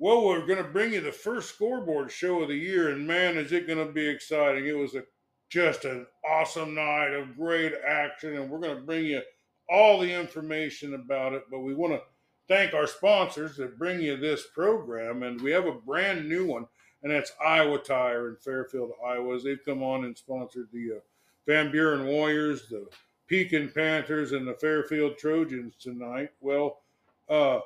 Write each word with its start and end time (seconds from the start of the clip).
Well, 0.00 0.24
we're 0.24 0.46
going 0.46 0.62
to 0.62 0.70
bring 0.70 0.92
you 0.92 1.00
the 1.00 1.10
first 1.10 1.48
scoreboard 1.48 2.12
show 2.12 2.42
of 2.42 2.48
the 2.48 2.54
year, 2.54 2.90
and 2.90 3.04
man, 3.04 3.36
is 3.36 3.50
it 3.50 3.66
going 3.66 3.84
to 3.84 3.92
be 3.92 4.06
exciting! 4.06 4.66
It 4.66 4.76
was 4.76 4.94
a 4.94 5.02
just 5.48 5.84
an 5.84 6.06
awesome 6.24 6.74
night 6.74 7.14
of 7.14 7.36
great 7.36 7.72
action, 7.84 8.36
and 8.36 8.48
we're 8.48 8.60
going 8.60 8.76
to 8.76 8.82
bring 8.82 9.06
you 9.06 9.22
all 9.68 9.98
the 9.98 10.12
information 10.12 10.94
about 10.94 11.32
it. 11.32 11.42
But 11.50 11.60
we 11.60 11.74
want 11.74 11.94
to 11.94 12.02
thank 12.46 12.74
our 12.74 12.86
sponsors 12.86 13.56
that 13.56 13.78
bring 13.78 14.00
you 14.00 14.16
this 14.16 14.46
program, 14.54 15.24
and 15.24 15.40
we 15.40 15.50
have 15.50 15.66
a 15.66 15.72
brand 15.72 16.28
new 16.28 16.46
one, 16.46 16.66
and 17.02 17.10
that's 17.10 17.32
Iowa 17.44 17.78
Tire 17.78 18.28
in 18.28 18.36
Fairfield, 18.36 18.92
Iowa. 19.04 19.40
They've 19.40 19.64
come 19.64 19.82
on 19.82 20.04
and 20.04 20.16
sponsored 20.16 20.68
the 20.72 20.98
uh, 20.98 21.00
Van 21.44 21.72
Buren 21.72 22.06
Warriors, 22.06 22.68
the 22.68 22.86
Pekin 23.26 23.72
Panthers, 23.74 24.30
and 24.30 24.46
the 24.46 24.54
Fairfield 24.54 25.18
Trojans 25.18 25.74
tonight. 25.80 26.30
Well, 26.40 26.82
uh, 27.28 27.60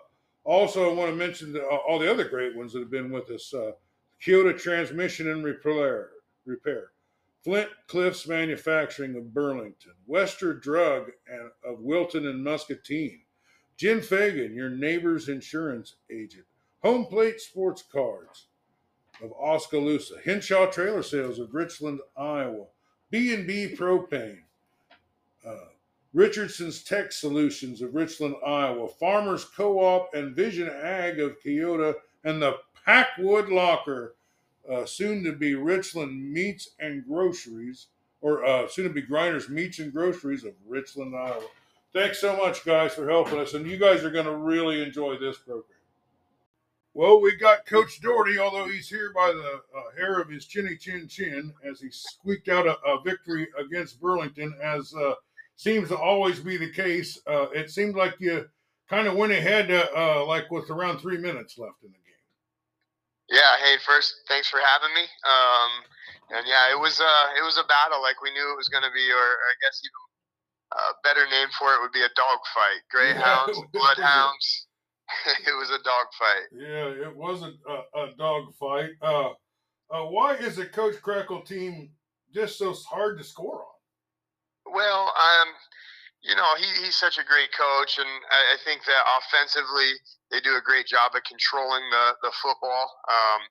also, 0.44 0.90
I 0.90 0.94
want 0.94 1.10
to 1.10 1.16
mention 1.16 1.52
the, 1.52 1.64
all 1.64 1.98
the 1.98 2.10
other 2.10 2.28
great 2.28 2.56
ones 2.56 2.72
that 2.72 2.80
have 2.80 2.90
been 2.90 3.10
with 3.10 3.30
us. 3.30 3.52
Uh, 3.54 3.72
Keota 4.24 4.56
Transmission 4.58 5.30
and 5.30 5.44
Repair, 5.44 6.10
Repair, 6.44 6.90
Flint 7.42 7.68
Cliffs 7.88 8.28
Manufacturing 8.28 9.16
of 9.16 9.34
Burlington, 9.34 9.94
Wester 10.06 10.54
Drug 10.54 11.10
and, 11.26 11.50
of 11.64 11.80
Wilton 11.80 12.26
and 12.26 12.42
Muscatine, 12.42 13.22
Jim 13.76 14.00
Fagan, 14.00 14.54
your 14.54 14.70
neighbor's 14.70 15.28
insurance 15.28 15.96
agent, 16.10 16.44
Home 16.82 17.06
Plate 17.06 17.40
Sports 17.40 17.82
Cards 17.82 18.46
of 19.22 19.32
Oskaloosa, 19.32 20.16
Henshaw 20.24 20.66
Trailer 20.70 21.02
Sales 21.02 21.38
of 21.38 21.54
Richland, 21.54 22.00
Iowa, 22.16 22.66
B&B 23.10 23.74
Propane, 23.76 24.42
uh, 25.46 25.66
Richardson's 26.14 26.82
Tech 26.82 27.10
Solutions 27.12 27.80
of 27.80 27.94
Richland, 27.94 28.36
Iowa, 28.46 28.88
Farmers 28.88 29.44
Co-op 29.44 30.12
and 30.14 30.36
Vision 30.36 30.68
Ag 30.68 31.20
of 31.20 31.40
Keota, 31.42 31.94
and 32.24 32.42
the 32.42 32.58
Packwood 32.84 33.48
Locker, 33.48 34.14
uh, 34.70 34.84
soon 34.84 35.24
to 35.24 35.32
be 35.32 35.54
Richland 35.54 36.32
Meats 36.32 36.70
and 36.78 37.06
Groceries, 37.06 37.86
or 38.20 38.44
uh, 38.44 38.68
soon 38.68 38.84
to 38.84 38.90
be 38.92 39.02
Grinders 39.02 39.48
Meats 39.48 39.78
and 39.78 39.92
Groceries 39.92 40.44
of 40.44 40.52
Richland, 40.68 41.16
Iowa. 41.16 41.42
Thanks 41.92 42.20
so 42.20 42.36
much, 42.36 42.64
guys, 42.64 42.94
for 42.94 43.08
helping 43.08 43.38
us, 43.38 43.54
and 43.54 43.66
you 43.66 43.76
guys 43.76 44.04
are 44.04 44.10
going 44.10 44.26
to 44.26 44.36
really 44.36 44.82
enjoy 44.82 45.18
this 45.18 45.38
program. 45.38 45.64
Well, 46.94 47.22
we 47.22 47.36
got 47.36 47.64
Coach 47.64 48.02
Doherty, 48.02 48.38
although 48.38 48.66
he's 48.66 48.88
here 48.88 49.12
by 49.14 49.28
the 49.28 49.60
uh, 49.76 49.96
hair 49.96 50.20
of 50.20 50.28
his 50.28 50.44
chinny 50.44 50.76
chin 50.76 51.08
chin, 51.08 51.54
as 51.64 51.80
he 51.80 51.90
squeaked 51.90 52.48
out 52.48 52.66
a, 52.66 52.76
a 52.86 53.00
victory 53.02 53.48
against 53.58 54.00
Burlington, 54.00 54.54
as 54.62 54.94
uh, 54.94 55.14
seems 55.56 55.88
to 55.88 55.96
always 55.96 56.40
be 56.40 56.56
the 56.56 56.70
case. 56.70 57.20
Uh, 57.26 57.50
it 57.50 57.70
seemed 57.70 57.94
like 57.94 58.14
you 58.18 58.46
kind 58.88 59.06
of 59.06 59.16
went 59.16 59.32
ahead, 59.32 59.70
uh, 59.70 59.86
uh, 59.96 60.26
like 60.26 60.50
with 60.50 60.70
around 60.70 60.98
three 60.98 61.18
minutes 61.18 61.58
left 61.58 61.82
in 61.82 61.90
the 61.90 61.98
game. 61.98 62.24
Yeah. 63.28 63.56
Hey, 63.64 63.76
first, 63.86 64.14
thanks 64.28 64.48
for 64.48 64.60
having 64.64 64.94
me. 64.94 65.02
Um, 65.02 65.70
and 66.36 66.46
yeah, 66.46 66.70
it 66.70 66.78
was 66.78 67.00
uh, 67.00 67.26
it 67.38 67.44
was 67.44 67.58
a 67.58 67.64
battle, 67.64 68.00
like 68.00 68.20
we 68.22 68.32
knew 68.32 68.52
it 68.52 68.56
was 68.56 68.68
going 68.68 68.84
to 68.84 68.92
be, 68.94 69.04
or 69.10 69.26
I 69.26 69.54
guess 69.60 69.80
even 69.84 70.02
a 70.72 70.94
better 71.04 71.26
name 71.30 71.48
for 71.58 71.74
it 71.74 71.80
would 71.80 71.92
be 71.92 72.02
a 72.02 72.12
dog 72.16 72.40
fight. 72.54 72.80
Greyhounds, 72.90 73.60
bloodhounds. 73.72 74.66
it 75.46 75.56
was 75.58 75.70
a 75.70 75.82
dog 75.82 76.06
fight. 76.18 76.48
Yeah, 76.52 77.08
it 77.08 77.16
was 77.16 77.42
a, 77.42 77.52
a, 77.70 78.04
a 78.04 78.16
dog 78.16 78.54
fight. 78.54 78.90
Uh, 79.02 79.30
uh, 79.90 80.06
why 80.06 80.34
is 80.36 80.56
the 80.56 80.66
Coach 80.66 80.96
Krekel 81.02 81.44
team 81.44 81.90
just 82.32 82.58
so 82.58 82.72
hard 82.72 83.18
to 83.18 83.24
score 83.24 83.60
on? 83.60 83.71
Well, 84.66 85.12
um, 85.12 85.48
you 86.22 86.34
know, 86.38 86.54
he, 86.56 86.66
he's 86.86 86.94
such 86.94 87.18
a 87.18 87.26
great 87.26 87.50
coach, 87.50 87.98
and 87.98 88.08
I, 88.30 88.54
I, 88.54 88.56
think 88.62 88.86
that 88.86 89.02
offensively 89.18 89.98
they 90.30 90.38
do 90.38 90.54
a 90.54 90.62
great 90.62 90.86
job 90.86 91.18
of 91.18 91.26
controlling 91.26 91.82
the 91.90 92.14
the 92.22 92.32
football. 92.38 92.86
Um, 93.10 93.42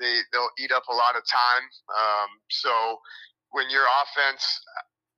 they 0.00 0.24
they'll 0.32 0.52
eat 0.56 0.72
up 0.72 0.88
a 0.88 0.96
lot 0.96 1.16
of 1.16 1.28
time. 1.28 1.64
Um, 1.92 2.30
so 2.48 2.72
when 3.52 3.68
your 3.68 3.84
offense 4.00 4.44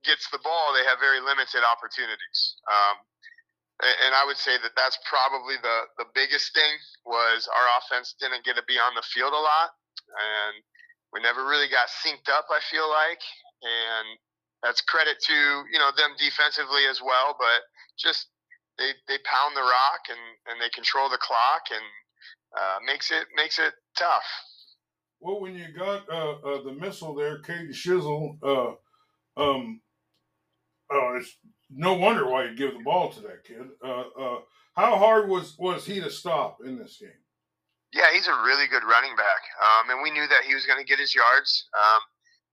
gets 0.03 0.27
the 0.31 0.43
ball, 0.43 0.75
they 0.75 0.83
have 0.91 0.99
very 0.99 1.23
limited 1.23 1.63
opportunities. 1.63 2.59
Um, 2.67 2.99
and 3.79 4.11
I 4.11 4.27
would 4.27 4.39
say 4.39 4.59
that 4.59 4.75
that's 4.75 4.99
probably 5.07 5.55
the 5.63 5.87
the 6.03 6.11
biggest 6.19 6.51
thing 6.51 6.75
was 7.07 7.47
our 7.47 7.67
offense 7.79 8.15
didn't 8.19 8.43
get 8.43 8.59
to 8.59 8.67
be 8.67 8.75
on 8.75 8.99
the 8.99 9.07
field 9.07 9.31
a 9.31 9.39
lot, 9.39 9.71
and 10.19 10.55
we 11.15 11.23
never 11.23 11.47
really 11.47 11.71
got 11.71 11.87
synced 12.03 12.27
up. 12.27 12.51
I 12.51 12.59
feel 12.67 12.91
like, 12.91 13.23
and 13.63 14.19
that's 14.63 14.81
credit 14.81 15.17
to 15.27 15.35
you 15.73 15.79
know 15.79 15.91
them 15.97 16.11
defensively 16.19 16.87
as 16.91 17.01
well, 17.01 17.37
but 17.39 17.63
just 17.99 18.29
they 18.79 18.91
they 19.07 19.19
pound 19.25 19.57
the 19.57 19.63
rock 19.63 20.03
and 20.09 20.21
and 20.51 20.61
they 20.61 20.71
control 20.71 21.09
the 21.09 21.19
clock 21.19 21.63
and 21.71 21.85
uh, 22.57 22.79
makes 22.87 23.11
it 23.11 23.27
makes 23.37 23.59
it 23.59 23.75
tough. 23.97 24.25
Well, 25.21 25.41
when 25.41 25.55
you 25.55 25.67
got 25.77 26.09
uh, 26.09 26.33
uh, 26.33 26.63
the 26.63 26.73
missile 26.73 27.15
there, 27.15 27.39
Cade 27.41 27.71
Shizzle, 27.71 28.39
uh, 28.43 28.75
um, 29.37 29.81
uh, 30.93 31.15
it's 31.17 31.37
no 31.71 31.95
wonder 31.95 32.29
why 32.29 32.45
you 32.45 32.57
give 32.57 32.75
the 32.75 32.85
ball 32.85 33.11
to 33.11 33.21
that 33.23 33.45
kid. 33.45 33.67
Uh, 33.83 34.39
how 34.75 34.97
hard 34.97 35.29
was 35.29 35.57
was 35.59 35.85
he 35.85 36.01
to 36.01 36.11
stop 36.11 36.59
in 36.65 36.79
this 36.79 36.99
game? 37.01 37.11
Yeah, 37.93 38.13
he's 38.13 38.29
a 38.29 38.43
really 38.45 38.69
good 38.69 38.85
running 38.85 39.17
back, 39.17 39.43
um, 39.65 39.91
and 39.91 40.03
we 40.03 40.11
knew 40.11 40.27
that 40.29 40.45
he 40.47 40.55
was 40.55 40.67
going 40.67 40.79
to 40.79 40.85
get 40.85 40.99
his 40.99 41.15
yards. 41.15 41.69
Um, 41.75 42.01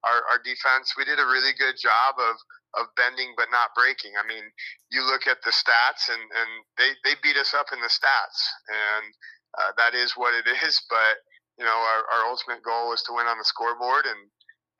our, 0.05 0.21
our 0.31 0.39
defense, 0.45 0.93
we 0.97 1.05
did 1.05 1.19
a 1.19 1.25
really 1.25 1.53
good 1.57 1.75
job 1.81 2.15
of 2.21 2.37
of 2.75 2.91
bending 2.99 3.31
but 3.39 3.47
not 3.51 3.71
breaking. 3.73 4.13
I 4.19 4.27
mean, 4.27 4.43
you 4.91 5.01
look 5.07 5.27
at 5.27 5.39
the 5.43 5.51
stats 5.55 6.11
and, 6.11 6.19
and 6.19 6.49
they, 6.75 6.91
they 7.07 7.15
beat 7.23 7.39
us 7.39 7.55
up 7.55 7.71
in 7.71 7.79
the 7.79 7.91
stats 7.91 8.39
and 8.67 9.05
uh, 9.55 9.71
that 9.79 9.95
is 9.95 10.13
what 10.19 10.35
it 10.35 10.43
is. 10.67 10.75
But, 10.91 11.23
you 11.57 11.63
know, 11.63 11.75
our, 11.75 12.01
our 12.11 12.23
ultimate 12.27 12.61
goal 12.67 12.91
was 12.91 13.01
to 13.07 13.15
win 13.15 13.31
on 13.31 13.39
the 13.39 13.47
scoreboard 13.47 14.05
and 14.05 14.21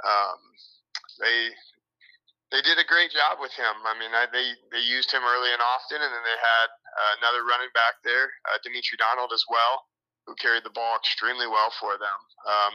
um, 0.03 0.40
they, 1.24 1.56
they 2.52 2.62
did 2.68 2.75
a 2.75 2.88
great 2.88 3.16
job 3.16 3.40
with 3.40 3.56
him. 3.56 3.75
I 3.88 3.96
mean, 3.96 4.12
I, 4.12 4.28
they, 4.28 4.59
they 4.75 4.84
used 4.84 5.12
him 5.12 5.24
early 5.24 5.56
and 5.56 5.63
often 5.63 6.03
and 6.03 6.12
then 6.12 6.25
they 6.28 6.40
had 6.40 6.68
uh, 6.68 7.12
another 7.24 7.47
running 7.47 7.72
back 7.72 8.03
there, 8.03 8.28
uh, 8.52 8.59
Dimitri 8.59 9.00
Donald 9.00 9.31
as 9.31 9.47
well 9.47 9.88
who 10.25 10.36
carried 10.41 10.66
the 10.66 10.74
ball 10.74 10.97
extremely 10.97 11.47
well 11.47 11.72
for 11.80 11.97
them. 11.97 12.19
Um, 12.46 12.74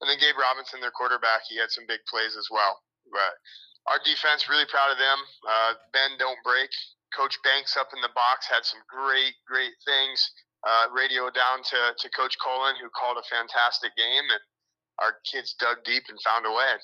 and 0.00 0.06
then 0.08 0.20
Gabe 0.20 0.36
Robinson, 0.36 0.80
their 0.80 0.94
quarterback, 0.94 1.48
he 1.48 1.56
had 1.56 1.72
some 1.72 1.84
big 1.88 2.00
plays 2.08 2.36
as 2.36 2.48
well. 2.52 2.80
But 3.08 3.36
our 3.88 4.00
defense, 4.04 4.48
really 4.48 4.68
proud 4.68 4.92
of 4.92 5.00
them. 5.00 5.18
Uh, 5.44 5.72
bend, 5.92 6.20
don't 6.20 6.40
break. 6.44 6.70
Coach 7.16 7.36
Banks 7.42 7.76
up 7.76 7.90
in 7.92 8.00
the 8.00 8.14
box 8.14 8.46
had 8.46 8.64
some 8.64 8.80
great, 8.86 9.34
great 9.48 9.74
things. 9.84 10.20
Uh, 10.62 10.92
radio 10.92 11.32
down 11.32 11.64
to, 11.64 11.96
to 11.96 12.06
Coach 12.12 12.36
Colin, 12.38 12.76
who 12.76 12.92
called 12.92 13.16
a 13.16 13.26
fantastic 13.32 13.96
game, 13.96 14.28
and 14.28 14.42
our 15.00 15.16
kids 15.24 15.56
dug 15.58 15.82
deep 15.84 16.04
and 16.08 16.20
found 16.20 16.44
a 16.44 16.52
way. 16.52 16.76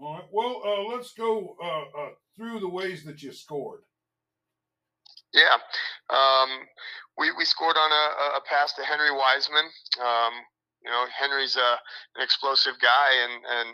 All 0.00 0.14
right. 0.14 0.28
Well, 0.32 0.62
uh, 0.66 0.82
let's 0.94 1.14
go 1.14 1.56
uh, 1.62 2.00
uh, 2.00 2.10
through 2.36 2.60
the 2.60 2.68
ways 2.68 3.04
that 3.04 3.22
you 3.22 3.32
scored. 3.32 3.80
Yeah. 5.32 5.56
Um, 6.10 6.50
we, 7.18 7.34
we 7.34 7.44
scored 7.44 7.76
on 7.76 7.90
a, 7.90 8.38
a 8.38 8.42
pass 8.46 8.72
to 8.74 8.86
Henry 8.86 9.10
Wiseman. 9.10 9.66
Um, 9.98 10.34
you 10.82 10.90
know, 10.90 11.04
Henry's 11.10 11.58
a, 11.58 11.70
an 12.14 12.22
explosive 12.22 12.78
guy, 12.80 13.10
and, 13.26 13.34
and 13.42 13.68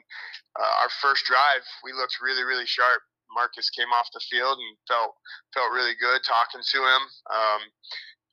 uh, 0.57 0.73
our 0.83 0.91
first 1.05 1.29
drive, 1.29 1.63
we 1.85 1.93
looked 1.93 2.17
really, 2.25 2.43
really 2.43 2.67
sharp. 2.67 3.05
Marcus 3.37 3.69
came 3.71 3.93
off 3.93 4.09
the 4.15 4.23
field 4.31 4.57
and 4.57 4.79
felt 4.89 5.13
felt 5.53 5.75
really 5.75 5.99
good 5.99 6.23
talking 6.23 6.63
to 6.63 6.79
him. 6.79 7.03
Um, 7.29 7.61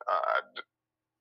uh, 0.05 0.39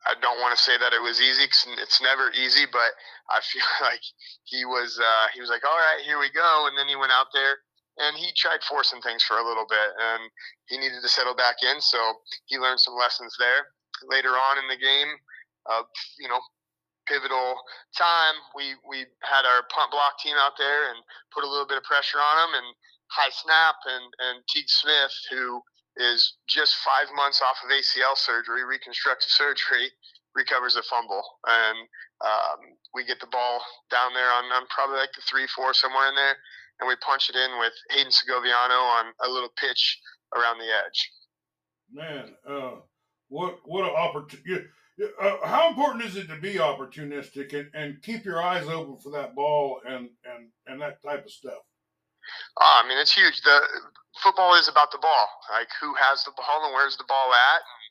I 0.06 0.14
don't 0.20 0.40
want 0.40 0.52
to 0.56 0.60
say 0.62 0.76
that 0.76 0.92
it 0.92 1.00
was 1.00 1.20
easy 1.20 1.48
because 1.48 1.66
it's 1.80 2.00
never 2.00 2.30
easy, 2.36 2.68
but 2.70 2.92
I 3.32 3.40
feel 3.40 3.66
like 3.88 4.04
he 4.44 4.64
was 4.64 5.00
uh, 5.00 5.26
he 5.34 5.40
was 5.40 5.50
like, 5.50 5.64
all 5.64 5.76
right, 5.76 6.04
here 6.04 6.20
we 6.20 6.30
go, 6.30 6.68
and 6.68 6.76
then 6.76 6.86
he 6.86 6.94
went 6.94 7.12
out 7.12 7.32
there 7.32 7.64
and 7.98 8.16
he 8.16 8.32
tried 8.36 8.62
forcing 8.64 9.00
things 9.00 9.24
for 9.24 9.38
a 9.38 9.46
little 9.46 9.66
bit, 9.68 9.90
and 9.98 10.22
he 10.68 10.78
needed 10.78 11.02
to 11.02 11.08
settle 11.08 11.34
back 11.34 11.56
in. 11.64 11.80
So 11.80 11.98
he 12.46 12.58
learned 12.58 12.80
some 12.80 12.94
lessons 12.94 13.34
there. 13.38 13.66
Later 14.08 14.32
on 14.32 14.58
in 14.58 14.66
the 14.68 14.80
game, 14.80 15.12
uh, 15.68 15.82
you 16.18 16.28
know, 16.28 16.40
pivotal 17.06 17.58
time, 17.96 18.34
we 18.54 18.74
we 18.88 19.04
had 19.22 19.44
our 19.44 19.66
punt 19.74 19.90
block 19.90 20.18
team 20.22 20.36
out 20.38 20.54
there 20.56 20.90
and 20.90 21.02
put 21.34 21.44
a 21.44 21.50
little 21.50 21.66
bit 21.66 21.78
of 21.78 21.84
pressure 21.84 22.18
on 22.18 22.36
them, 22.38 22.62
and 22.62 22.68
high 23.10 23.32
snap 23.32 23.76
and 23.86 24.06
and 24.30 24.44
Teague 24.48 24.70
Smith, 24.70 25.14
who 25.30 25.60
is 25.96 26.38
just 26.48 26.76
five 26.86 27.10
months 27.14 27.42
off 27.42 27.58
of 27.64 27.70
ACL 27.70 28.16
surgery, 28.16 28.64
reconstructive 28.64 29.30
surgery, 29.30 29.90
recovers 30.34 30.76
a 30.76 30.82
fumble, 30.82 31.22
and 31.46 31.78
um, 32.22 32.60
we 32.94 33.04
get 33.04 33.20
the 33.20 33.26
ball 33.32 33.60
down 33.90 34.14
there 34.14 34.30
on, 34.30 34.44
on 34.52 34.66
probably 34.68 34.96
like 34.96 35.12
the 35.16 35.22
three, 35.28 35.46
four, 35.54 35.74
somewhere 35.74 36.08
in 36.08 36.14
there, 36.14 36.36
and 36.80 36.88
we 36.88 36.94
punch 37.04 37.28
it 37.28 37.36
in 37.36 37.58
with 37.58 37.72
Hayden 37.90 38.12
Segoviano 38.12 38.78
on 38.78 39.12
a 39.24 39.28
little 39.28 39.50
pitch 39.58 39.98
around 40.36 40.58
the 40.58 40.70
edge. 40.70 41.10
Man, 41.92 42.36
uh, 42.48 42.86
what 43.30 43.58
what 43.64 43.84
an 43.84 43.96
opportunity! 43.96 44.66
Uh, 45.20 45.36
how 45.44 45.70
important 45.70 46.04
is 46.04 46.16
it 46.16 46.28
to 46.28 46.36
be 46.40 46.54
opportunistic 46.54 47.54
and, 47.54 47.70
and 47.74 48.02
keep 48.02 48.24
your 48.24 48.42
eyes 48.42 48.68
open 48.68 48.98
for 48.98 49.10
that 49.10 49.34
ball 49.34 49.80
and, 49.86 50.10
and, 50.26 50.50
and 50.66 50.82
that 50.82 51.02
type 51.02 51.24
of 51.24 51.30
stuff? 51.32 51.62
Oh, 52.60 52.82
I 52.84 52.88
mean, 52.88 52.98
it's 52.98 53.14
huge. 53.14 53.40
The 53.42 53.60
football 54.22 54.54
is 54.56 54.68
about 54.68 54.92
the 54.92 54.98
ball. 55.00 55.28
Like 55.50 55.68
who 55.80 55.94
has 55.94 56.24
the 56.24 56.32
ball 56.36 56.66
and 56.66 56.74
where's 56.74 56.98
the 56.98 57.08
ball 57.08 57.32
at. 57.32 57.62
And 57.64 57.82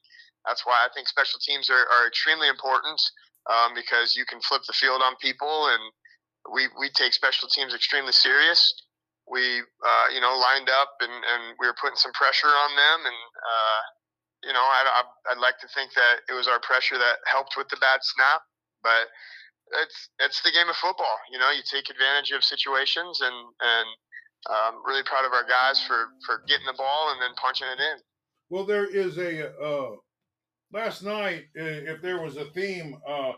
that's 0.46 0.66
why 0.66 0.86
I 0.86 0.90
think 0.94 1.08
special 1.08 1.40
teams 1.42 1.70
are, 1.70 1.88
are 1.90 2.08
extremely 2.08 2.48
important. 2.50 3.02
um, 3.50 3.74
because 3.76 4.16
you 4.16 4.26
can 4.26 4.40
flip 4.42 4.62
the 4.68 4.74
field 4.74 5.02
on 5.04 5.16
people, 5.22 5.68
and 5.74 5.84
we 6.54 6.68
we 6.80 6.90
take 6.94 7.14
special 7.14 7.50
teams 7.50 7.74
extremely 7.74 8.14
serious. 8.14 8.74
We 9.30 9.62
uh, 9.62 10.08
you 10.14 10.22
know 10.22 10.38
lined 10.38 10.70
up 10.70 10.94
and, 11.02 11.12
and 11.12 11.56
we 11.60 11.68
were 11.68 11.76
putting 11.82 11.98
some 11.98 12.14
pressure 12.14 12.48
on 12.50 12.72
them, 12.76 13.00
and 13.06 13.20
uh, 13.42 13.82
you 14.44 14.54
know 14.54 14.64
I, 14.64 15.04
I, 15.04 15.32
I'd 15.32 15.42
like 15.42 15.60
to 15.60 15.68
think 15.76 15.94
that 15.94 16.26
it 16.30 16.34
was 16.34 16.48
our 16.48 16.60
pressure 16.60 16.98
that 16.98 17.20
helped 17.26 17.56
with 17.58 17.68
the 17.70 17.78
bad 17.78 18.00
snap, 18.02 18.42
but 18.84 19.08
it's 19.84 20.10
it's 20.20 20.42
the 20.42 20.52
game 20.52 20.70
of 20.70 20.76
football. 20.76 21.18
You 21.32 21.40
know, 21.40 21.52
you 21.52 21.62
take 21.66 21.90
advantage 21.90 22.32
of 22.32 22.44
situations, 22.44 23.22
and 23.22 23.36
and 23.62 23.88
um, 24.50 24.82
really 24.86 25.04
proud 25.04 25.26
of 25.26 25.34
our 25.34 25.46
guys 25.48 25.82
for 25.86 26.10
for 26.26 26.44
getting 26.48 26.66
the 26.66 26.78
ball 26.78 27.12
and 27.12 27.22
then 27.22 27.36
punching 27.36 27.68
it 27.68 27.80
in. 27.80 27.98
Well, 28.50 28.66
there 28.66 28.90
is 28.90 29.18
a 29.18 29.54
uh, 29.60 29.96
last 30.74 31.04
night. 31.04 31.46
If 31.54 32.02
there 32.02 32.22
was 32.22 32.38
a 32.38 32.46
theme, 32.46 32.98
uh, 33.08 33.34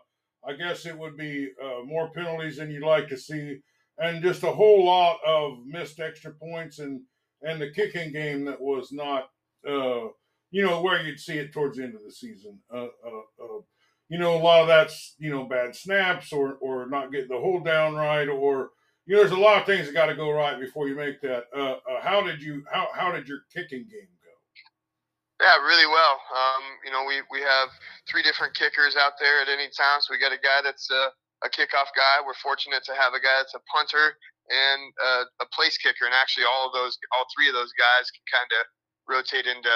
I 0.48 0.54
guess 0.54 0.86
it 0.86 0.98
would 0.98 1.18
be 1.18 1.50
uh, 1.62 1.84
more 1.86 2.12
penalties 2.12 2.58
than 2.58 2.72
you'd 2.72 2.84
like 2.84 3.08
to 3.10 3.18
see, 3.18 3.60
and 3.98 4.24
just 4.24 4.44
a 4.44 4.52
whole 4.52 4.86
lot 4.86 5.20
of 5.26 5.60
missed 5.66 6.00
extra 6.00 6.32
points 6.34 6.80
and 6.80 7.02
and 7.44 7.60
the 7.60 7.72
kicking 7.72 8.12
game 8.12 8.46
that 8.46 8.62
was 8.62 8.92
not, 8.92 9.30
uh, 9.68 10.10
you 10.52 10.66
know, 10.66 10.82
where 10.82 11.02
you'd 11.02 11.20
see 11.20 11.38
it 11.38 11.54
towards 11.54 11.78
the 11.78 11.84
end 11.84 11.96
of 11.96 12.04
the 12.04 12.12
season. 12.12 12.60
Uh, 12.74 12.88
uh, 13.06 13.62
you 14.10 14.20
know, 14.20 14.36
a 14.36 14.44
lot 14.44 14.62
of 14.62 14.68
that's 14.68 15.16
you 15.18 15.32
know 15.32 15.46
bad 15.46 15.76
snaps 15.76 16.34
or 16.34 16.56
or 16.62 16.88
not 16.88 17.12
getting 17.12 17.30
the 17.30 17.40
hold 17.40 17.66
down 17.66 17.96
right 17.96 18.28
or 18.28 18.72
you 19.08 19.16
know, 19.16 19.24
there's 19.24 19.34
a 19.34 19.40
lot 19.40 19.60
of 19.60 19.66
things 19.66 19.88
that 19.88 19.94
got 19.94 20.08
to 20.08 20.16
go 20.16 20.30
right 20.30 20.60
before 20.60 20.88
you 20.88 20.96
make 20.96 21.22
that. 21.22 21.50
Uh, 21.56 21.82
uh, 21.84 22.02
how 22.02 22.22
did 22.22 22.42
you 22.42 22.64
how 22.72 22.88
how 22.94 23.12
did 23.12 23.28
your 23.28 23.44
kicking 23.52 23.88
game 23.90 24.12
go? 24.22 24.34
Yeah, 25.42 25.58
really 25.66 25.90
well. 25.90 26.22
Um, 26.30 26.64
you 26.86 26.92
know, 26.92 27.04
we 27.08 27.24
we 27.32 27.42
have 27.42 27.70
three 28.06 28.22
different 28.22 28.54
kickers 28.54 28.96
out 28.96 29.18
there 29.20 29.42
at 29.42 29.50
any 29.50 29.74
time. 29.74 30.00
So 30.06 30.14
we 30.14 30.20
got 30.22 30.36
a 30.36 30.40
guy 30.40 30.62
that's 30.64 30.92
a, 30.92 31.10
a 31.44 31.50
kickoff 31.50 31.90
guy. 31.98 32.22
We're 32.22 32.38
fortunate 32.44 32.86
to 32.86 32.94
have 32.94 33.18
a 33.18 33.22
guy 33.24 33.42
that's 33.42 33.58
a 33.58 33.64
punter 33.74 34.16
and 34.52 34.82
a, 35.02 35.12
a 35.42 35.48
place 35.50 35.82
kicker. 35.82 36.06
And 36.06 36.14
actually, 36.14 36.46
all 36.46 36.70
of 36.70 36.74
those, 36.78 37.00
all 37.16 37.26
three 37.34 37.50
of 37.50 37.58
those 37.58 37.74
guys 37.74 38.12
can 38.14 38.26
kind 38.30 38.52
of 38.60 38.64
rotate 39.10 39.50
into 39.50 39.76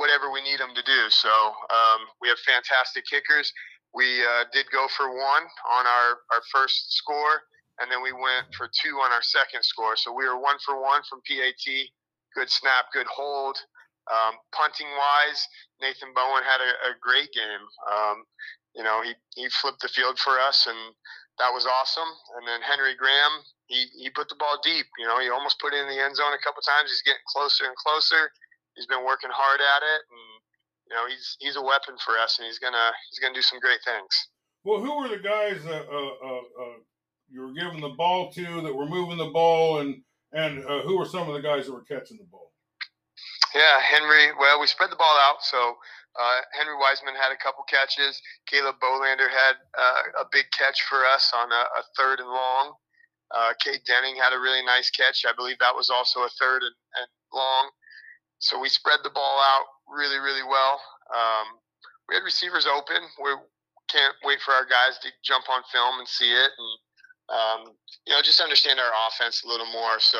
whatever 0.00 0.32
we 0.32 0.40
need 0.40 0.58
them 0.58 0.72
to 0.72 0.82
do. 0.82 1.00
So 1.12 1.28
um, 1.28 2.08
we 2.24 2.32
have 2.32 2.40
fantastic 2.40 3.04
kickers. 3.04 3.52
We 3.92 4.24
uh, 4.24 4.48
did 4.48 4.64
go 4.72 4.88
for 4.96 5.12
one 5.12 5.44
on 5.68 5.84
our, 5.84 6.24
our 6.32 6.42
first 6.50 6.96
score 6.96 7.44
and 7.80 7.88
then 7.88 8.04
we 8.04 8.12
went 8.12 8.52
for 8.52 8.68
two 8.68 9.00
on 9.00 9.10
our 9.10 9.24
second 9.24 9.64
score. 9.64 9.96
So 9.96 10.12
we 10.12 10.28
were 10.28 10.36
one 10.36 10.60
for 10.64 10.80
one 10.80 11.00
from 11.08 11.24
PAT. 11.24 11.64
Good 12.36 12.52
snap, 12.52 12.92
good 12.92 13.08
hold. 13.08 13.56
Um, 14.12 14.36
punting 14.52 14.88
wise, 14.92 15.40
Nathan 15.80 16.12
Bowen 16.12 16.44
had 16.44 16.60
a, 16.60 16.92
a 16.92 17.00
great 17.00 17.32
game. 17.32 17.64
Um, 17.88 18.28
you 18.76 18.84
know, 18.84 19.00
he, 19.02 19.16
he 19.34 19.48
flipped 19.48 19.80
the 19.80 19.88
field 19.88 20.18
for 20.20 20.38
us, 20.38 20.68
and 20.68 20.76
that 21.40 21.50
was 21.50 21.64
awesome. 21.64 22.08
And 22.36 22.46
then 22.46 22.60
Henry 22.60 22.94
Graham, 22.94 23.40
he, 23.66 23.88
he 23.96 24.10
put 24.12 24.28
the 24.28 24.36
ball 24.36 24.60
deep. 24.62 24.86
You 25.00 25.08
know, 25.08 25.18
he 25.18 25.32
almost 25.32 25.58
put 25.58 25.72
it 25.72 25.80
in 25.80 25.88
the 25.88 25.98
end 25.98 26.14
zone 26.16 26.36
a 26.36 26.44
couple 26.44 26.60
times. 26.60 26.92
He's 26.92 27.02
getting 27.02 27.24
closer 27.26 27.64
and 27.64 27.76
closer. 27.80 28.30
He's 28.80 28.88
been 28.88 29.04
working 29.04 29.28
hard 29.28 29.60
at 29.60 29.82
it, 29.84 30.02
and 30.08 30.28
you 30.88 30.92
know, 30.96 31.04
he's 31.04 31.36
he's 31.36 31.56
a 31.56 31.60
weapon 31.60 32.00
for 32.00 32.16
us, 32.16 32.40
and 32.40 32.48
he's 32.48 32.58
gonna 32.58 32.88
he's 33.12 33.20
gonna 33.20 33.36
do 33.36 33.44
some 33.44 33.60
great 33.60 33.84
things. 33.84 34.08
Well, 34.64 34.80
who 34.80 34.96
were 34.96 35.08
the 35.12 35.20
guys 35.20 35.60
uh, 35.68 35.84
uh, 35.84 36.24
uh, 36.24 36.80
you 37.28 37.42
were 37.42 37.52
giving 37.52 37.84
the 37.84 37.92
ball 37.92 38.32
to 38.32 38.62
that 38.64 38.72
were 38.74 38.88
moving 38.88 39.18
the 39.18 39.28
ball, 39.36 39.80
and 39.80 40.00
and 40.32 40.64
uh, 40.64 40.80
who 40.80 40.96
were 40.96 41.04
some 41.04 41.28
of 41.28 41.34
the 41.34 41.44
guys 41.44 41.66
that 41.66 41.76
were 41.76 41.84
catching 41.84 42.16
the 42.16 42.24
ball? 42.32 42.52
Yeah, 43.54 43.84
Henry. 43.84 44.32
Well, 44.40 44.58
we 44.60 44.66
spread 44.66 44.90
the 44.90 44.96
ball 44.96 45.16
out, 45.28 45.42
so 45.42 45.76
uh, 46.16 46.40
Henry 46.56 46.80
Wiseman 46.80 47.14
had 47.20 47.32
a 47.32 47.36
couple 47.36 47.64
catches. 47.68 48.16
Caleb 48.48 48.76
Bolander 48.80 49.28
had 49.28 49.60
uh, 49.76 50.24
a 50.24 50.26
big 50.32 50.46
catch 50.56 50.82
for 50.88 51.04
us 51.04 51.32
on 51.36 51.52
a, 51.52 51.62
a 51.76 51.82
third 51.98 52.20
and 52.20 52.28
long. 52.28 52.72
Uh, 53.30 53.52
Kate 53.60 53.84
Denning 53.86 54.16
had 54.16 54.32
a 54.32 54.40
really 54.40 54.64
nice 54.64 54.90
catch. 54.90 55.24
I 55.28 55.32
believe 55.36 55.58
that 55.60 55.74
was 55.74 55.90
also 55.90 56.20
a 56.20 56.30
third 56.40 56.62
and, 56.62 56.74
and 56.98 57.08
long. 57.32 57.70
So 58.40 58.58
we 58.58 58.68
spread 58.68 59.00
the 59.04 59.14
ball 59.14 59.38
out 59.40 59.66
really, 59.86 60.18
really 60.18 60.42
well. 60.42 60.80
Um, 61.14 61.60
we 62.08 62.16
had 62.16 62.24
receivers 62.24 62.66
open. 62.66 63.00
We 63.22 63.30
can't 63.88 64.14
wait 64.24 64.40
for 64.40 64.52
our 64.52 64.64
guys 64.64 64.98
to 65.02 65.08
jump 65.22 65.48
on 65.48 65.62
film 65.72 65.98
and 65.98 66.08
see 66.08 66.30
it 66.30 66.50
and 66.56 66.72
um, 67.30 67.60
you 68.06 68.12
know, 68.12 68.22
just 68.22 68.42
understand 68.42 68.80
our 68.80 68.92
offense 69.06 69.42
a 69.44 69.48
little 69.48 69.70
more. 69.70 70.00
So 70.00 70.18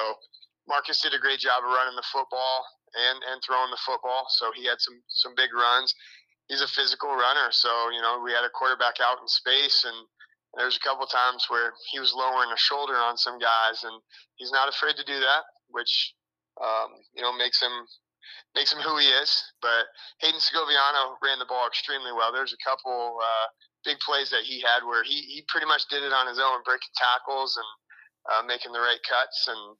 Marcus 0.68 1.02
did 1.02 1.14
a 1.14 1.18
great 1.18 1.40
job 1.40 1.66
of 1.66 1.70
running 1.70 1.96
the 1.96 2.06
football 2.06 2.64
and 2.94 3.18
and 3.30 3.42
throwing 3.42 3.70
the 3.70 3.82
football. 3.84 4.26
So 4.30 4.50
he 4.54 4.64
had 4.66 4.80
some 4.80 5.02
some 5.08 5.34
big 5.34 5.52
runs. 5.52 5.94
He's 6.48 6.62
a 6.62 6.70
physical 6.70 7.10
runner. 7.10 7.50
So 7.50 7.90
you 7.90 8.00
know, 8.00 8.22
we 8.22 8.32
had 8.32 8.46
a 8.46 8.54
quarterback 8.54 9.02
out 9.02 9.18
in 9.20 9.26
space, 9.26 9.84
and 9.84 9.98
there's 10.54 10.78
a 10.78 10.86
couple 10.86 11.06
times 11.06 11.46
where 11.50 11.74
he 11.90 11.98
was 11.98 12.14
lowering 12.14 12.50
a 12.54 12.58
shoulder 12.58 12.94
on 12.94 13.18
some 13.18 13.38
guys, 13.38 13.82
and 13.82 13.94
he's 14.36 14.52
not 14.52 14.70
afraid 14.70 14.94
to 14.96 15.04
do 15.04 15.18
that, 15.18 15.42
which 15.70 16.14
um, 16.62 16.94
you 17.14 17.22
know 17.22 17.34
makes 17.34 17.60
him 17.60 17.74
makes 18.54 18.72
him 18.72 18.80
who 18.80 18.98
he 18.98 19.06
is. 19.06 19.30
But 19.62 19.86
Hayden 20.20 20.40
Segoviano 20.40 21.16
ran 21.22 21.38
the 21.38 21.48
ball 21.48 21.66
extremely 21.66 22.12
well. 22.12 22.32
There's 22.32 22.54
a 22.54 22.64
couple 22.64 23.18
uh, 23.20 23.46
big 23.84 23.98
plays 24.00 24.30
that 24.30 24.44
he 24.44 24.60
had 24.60 24.84
where 24.84 25.04
he, 25.04 25.22
he 25.28 25.44
pretty 25.48 25.66
much 25.66 25.88
did 25.88 26.02
it 26.02 26.12
on 26.12 26.26
his 26.26 26.38
own, 26.38 26.62
breaking 26.64 26.94
tackles 26.96 27.56
and 27.56 27.70
uh, 28.28 28.42
making 28.46 28.72
the 28.72 28.80
right 28.80 29.00
cuts, 29.08 29.48
and 29.48 29.76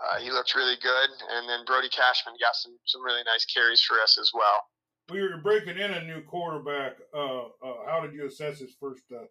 uh, 0.00 0.16
he 0.18 0.30
looked 0.30 0.54
really 0.54 0.76
good. 0.82 1.10
And 1.30 1.48
then 1.48 1.64
Brody 1.66 1.88
Cashman 1.88 2.36
got 2.40 2.56
some 2.56 2.76
some 2.86 3.02
really 3.04 3.22
nice 3.24 3.44
carries 3.44 3.82
for 3.82 4.00
us 4.00 4.18
as 4.18 4.30
well. 4.32 4.64
We 5.10 5.20
were 5.20 5.36
breaking 5.42 5.78
in 5.78 5.90
a 5.92 6.04
new 6.04 6.22
quarterback. 6.22 6.96
Uh, 7.12 7.52
uh 7.60 7.84
how 7.86 8.00
did 8.00 8.14
you 8.14 8.26
assess 8.26 8.60
his 8.60 8.74
first 8.80 9.04
uh, 9.12 9.26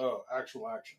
uh, 0.00 0.18
actual 0.32 0.68
action? 0.68 0.98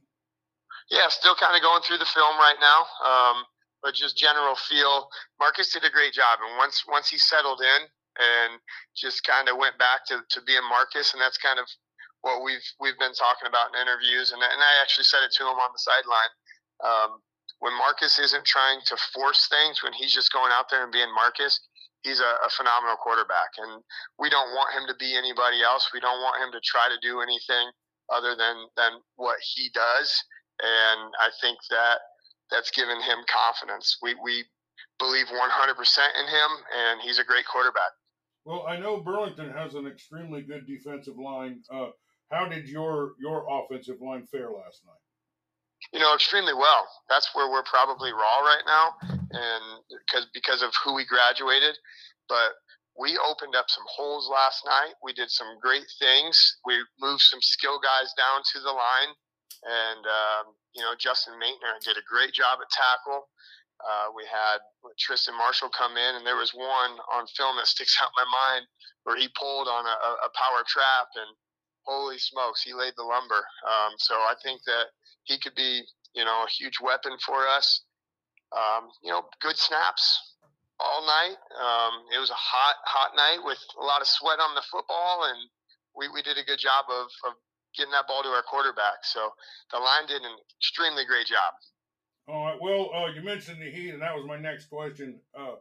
Yeah, 0.89 1.07
still 1.09 1.35
kind 1.35 1.55
of 1.55 1.61
going 1.61 1.81
through 1.83 1.99
the 1.99 2.11
film 2.13 2.37
right 2.37 2.59
now. 2.59 2.81
Um, 3.01 3.45
but 3.85 3.93
just 3.93 4.17
general 4.17 4.57
feel. 4.57 5.13
Marcus 5.37 5.69
did 5.69 5.85
a 5.85 5.93
great 5.93 6.17
job, 6.17 6.41
and 6.41 6.57
once 6.57 6.81
once 6.89 7.07
he 7.07 7.21
settled 7.21 7.61
in 7.61 7.81
and 8.17 8.57
just 8.97 9.21
kind 9.21 9.45
of 9.45 9.61
went 9.61 9.77
back 9.77 10.01
to, 10.09 10.25
to 10.33 10.41
being 10.41 10.65
Marcus, 10.65 11.13
and 11.13 11.21
that's 11.21 11.37
kind 11.37 11.61
of 11.61 11.69
what 12.25 12.41
we've 12.41 12.65
we've 12.81 12.97
been 12.97 13.13
talking 13.13 13.45
about 13.45 13.69
in 13.69 13.85
interviews, 13.85 14.33
and 14.33 14.41
and 14.41 14.57
I 14.57 14.81
actually 14.81 15.05
said 15.05 15.21
it 15.21 15.31
to 15.37 15.45
him 15.45 15.61
on 15.61 15.69
the 15.69 15.85
sideline. 15.85 16.33
Um, 16.81 17.11
when 17.61 17.77
Marcus 17.77 18.17
isn't 18.17 18.43
trying 18.43 18.81
to 18.89 18.97
force 19.13 19.47
things, 19.47 19.85
when 19.85 19.93
he's 19.93 20.11
just 20.11 20.33
going 20.33 20.51
out 20.51 20.67
there 20.73 20.83
and 20.83 20.91
being 20.91 21.13
Marcus, 21.13 21.61
he's 22.03 22.19
a, 22.19 22.31
a, 22.43 22.49
phenomenal 22.51 22.97
quarterback. 22.99 23.55
And 23.57 23.81
we 24.19 24.29
don't 24.29 24.51
want 24.51 24.75
him 24.75 24.83
to 24.91 24.95
be 24.99 25.15
anybody 25.15 25.63
else. 25.63 25.89
We 25.93 26.03
don't 26.03 26.19
want 26.19 26.43
him 26.43 26.51
to 26.51 26.59
try 26.67 26.91
to 26.91 26.99
do 26.99 27.21
anything 27.21 27.71
other 28.11 28.35
than 28.35 28.67
than 28.75 28.99
what 29.15 29.39
he 29.55 29.71
does. 29.73 30.11
And 30.59 31.15
I 31.23 31.31
think 31.39 31.57
that 31.71 32.03
that's 32.51 32.71
given 32.71 32.97
him 33.01 33.19
confidence. 33.27 33.97
We 34.01 34.15
we 34.23 34.43
believe 34.99 35.27
100% 35.27 35.31
in 35.35 36.27
him, 36.27 36.51
and 36.73 37.01
he's 37.01 37.19
a 37.19 37.23
great 37.23 37.45
quarterback. 37.45 37.91
Well, 38.45 38.65
I 38.67 38.77
know 38.77 39.01
Burlington 39.01 39.49
has 39.51 39.73
an 39.73 39.87
extremely 39.87 40.41
good 40.41 40.67
defensive 40.67 41.17
line. 41.17 41.61
Uh, 41.69 41.87
how 42.31 42.47
did 42.47 42.67
your 42.67 43.13
your 43.19 43.45
offensive 43.49 44.01
line 44.01 44.25
fare 44.27 44.51
last 44.51 44.81
night? 44.85 45.01
You 45.93 45.99
know, 45.99 46.13
extremely 46.13 46.53
well. 46.53 46.87
That's 47.09 47.29
where 47.33 47.49
we're 47.49 47.63
probably 47.63 48.11
raw 48.11 48.39
right 48.39 48.63
now, 48.65 48.93
and 49.09 49.63
because 49.89 50.27
because 50.33 50.61
of 50.61 50.71
who 50.83 50.93
we 50.93 51.05
graduated, 51.05 51.77
but 52.29 52.53
we 52.97 53.17
opened 53.17 53.55
up 53.55 53.65
some 53.67 53.83
holes 53.87 54.29
last 54.31 54.63
night. 54.65 54.93
We 55.03 55.13
did 55.13 55.29
some 55.29 55.59
great 55.61 55.85
things. 55.99 56.57
We 56.65 56.75
moved 56.99 57.21
some 57.21 57.41
skill 57.41 57.79
guys 57.79 58.13
down 58.17 58.41
to 58.53 58.59
the 58.61 58.71
line, 58.71 59.11
and 59.65 60.05
um, 60.05 60.53
you 60.73 60.81
know 60.81 60.93
Justin 60.97 61.35
Maitner 61.41 61.81
did 61.81 61.97
a 61.97 62.05
great 62.05 62.33
job 62.33 62.61
at 62.61 62.69
tackle. 62.69 63.27
Uh, 63.83 64.07
we 64.15 64.23
had 64.23 64.63
Tristan 64.97 65.35
Marshall 65.35 65.67
come 65.75 65.97
in, 65.97 66.15
and 66.15 66.25
there 66.25 66.39
was 66.39 66.55
one 66.55 66.95
on 67.11 67.27
film 67.35 67.57
that 67.57 67.67
sticks 67.73 67.97
out 68.01 68.13
in 68.13 68.23
my 68.23 68.29
mind 68.29 68.63
where 69.03 69.17
he 69.17 69.27
pulled 69.37 69.67
on 69.67 69.85
a, 69.85 69.97
a 70.25 70.31
power 70.33 70.63
trap 70.65 71.11
and 71.19 71.29
holy 71.85 72.17
smokes, 72.17 72.63
he 72.63 72.73
laid 72.73 72.93
the 72.97 73.03
lumber. 73.03 73.45
Um, 73.65 73.93
so 73.97 74.15
I 74.15 74.33
think 74.43 74.61
that 74.65 74.85
he 75.23 75.37
could 75.39 75.55
be, 75.55 75.81
you 76.13 76.25
know, 76.25 76.43
a 76.43 76.49
huge 76.49 76.81
weapon 76.81 77.13
for 77.25 77.47
us. 77.47 77.81
Um, 78.51 78.89
you 79.03 79.11
know, 79.11 79.23
good 79.41 79.57
snaps 79.57 80.35
all 80.79 81.05
night. 81.05 81.37
Um, 81.57 82.05
it 82.13 82.19
was 82.19 82.29
a 82.29 82.37
hot, 82.37 82.75
hot 82.85 83.15
night 83.15 83.39
with 83.43 83.59
a 83.79 83.85
lot 83.85 84.01
of 84.01 84.07
sweat 84.07 84.39
on 84.39 84.55
the 84.55 84.63
football, 84.71 85.25
and 85.29 85.37
we, 85.95 86.09
we 86.09 86.21
did 86.21 86.37
a 86.37 86.43
good 86.43 86.59
job 86.59 86.85
of, 86.89 87.07
of 87.25 87.33
getting 87.77 87.91
that 87.91 88.07
ball 88.07 88.23
to 88.23 88.29
our 88.29 88.43
quarterback. 88.43 89.03
So 89.03 89.29
the 89.71 89.77
line 89.77 90.07
did 90.07 90.21
an 90.21 90.35
extremely 90.59 91.05
great 91.05 91.27
job. 91.27 91.53
All 92.27 92.45
right. 92.45 92.57
Well, 92.59 92.89
uh, 92.93 93.07
you 93.13 93.21
mentioned 93.21 93.61
the 93.61 93.69
Heat, 93.69 93.91
and 93.91 94.01
that 94.01 94.15
was 94.15 94.25
my 94.25 94.37
next 94.37 94.65
question. 94.65 95.19
Uh, 95.37 95.55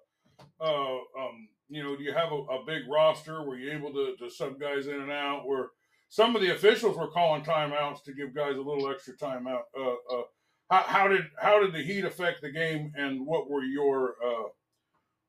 uh, 0.61 0.95
um, 1.19 1.49
you 1.69 1.83
know, 1.83 1.95
do 1.95 2.03
you 2.03 2.13
have 2.13 2.33
a, 2.33 2.37
a, 2.37 2.65
big 2.65 2.83
roster? 2.89 3.43
Were 3.43 3.57
you 3.57 3.73
able 3.73 3.93
to, 3.93 4.17
to 4.19 4.31
sub 4.31 4.59
guys 4.59 4.87
in 4.87 4.95
and 4.95 5.11
out? 5.11 5.47
Where 5.47 5.69
some 6.09 6.35
of 6.35 6.43
the 6.43 6.55
officials 6.55 6.97
were 6.97 7.11
calling 7.11 7.43
timeouts 7.43 8.03
to 8.05 8.15
give 8.15 8.35
guys 8.35 8.57
a 8.57 8.63
little 8.63 8.91
extra 8.91 9.15
timeout. 9.15 9.63
Uh, 9.79 9.91
uh, 9.91 10.23
how, 10.71 10.83
how, 10.83 11.09
did 11.09 11.25
how 11.39 11.61
did 11.61 11.75
the 11.75 11.83
heat 11.83 12.05
affect 12.05 12.41
the 12.41 12.51
game, 12.51 12.93
and 12.97 13.27
what 13.27 13.51
were 13.51 13.63
your 13.63 14.15
uh, 14.25 14.49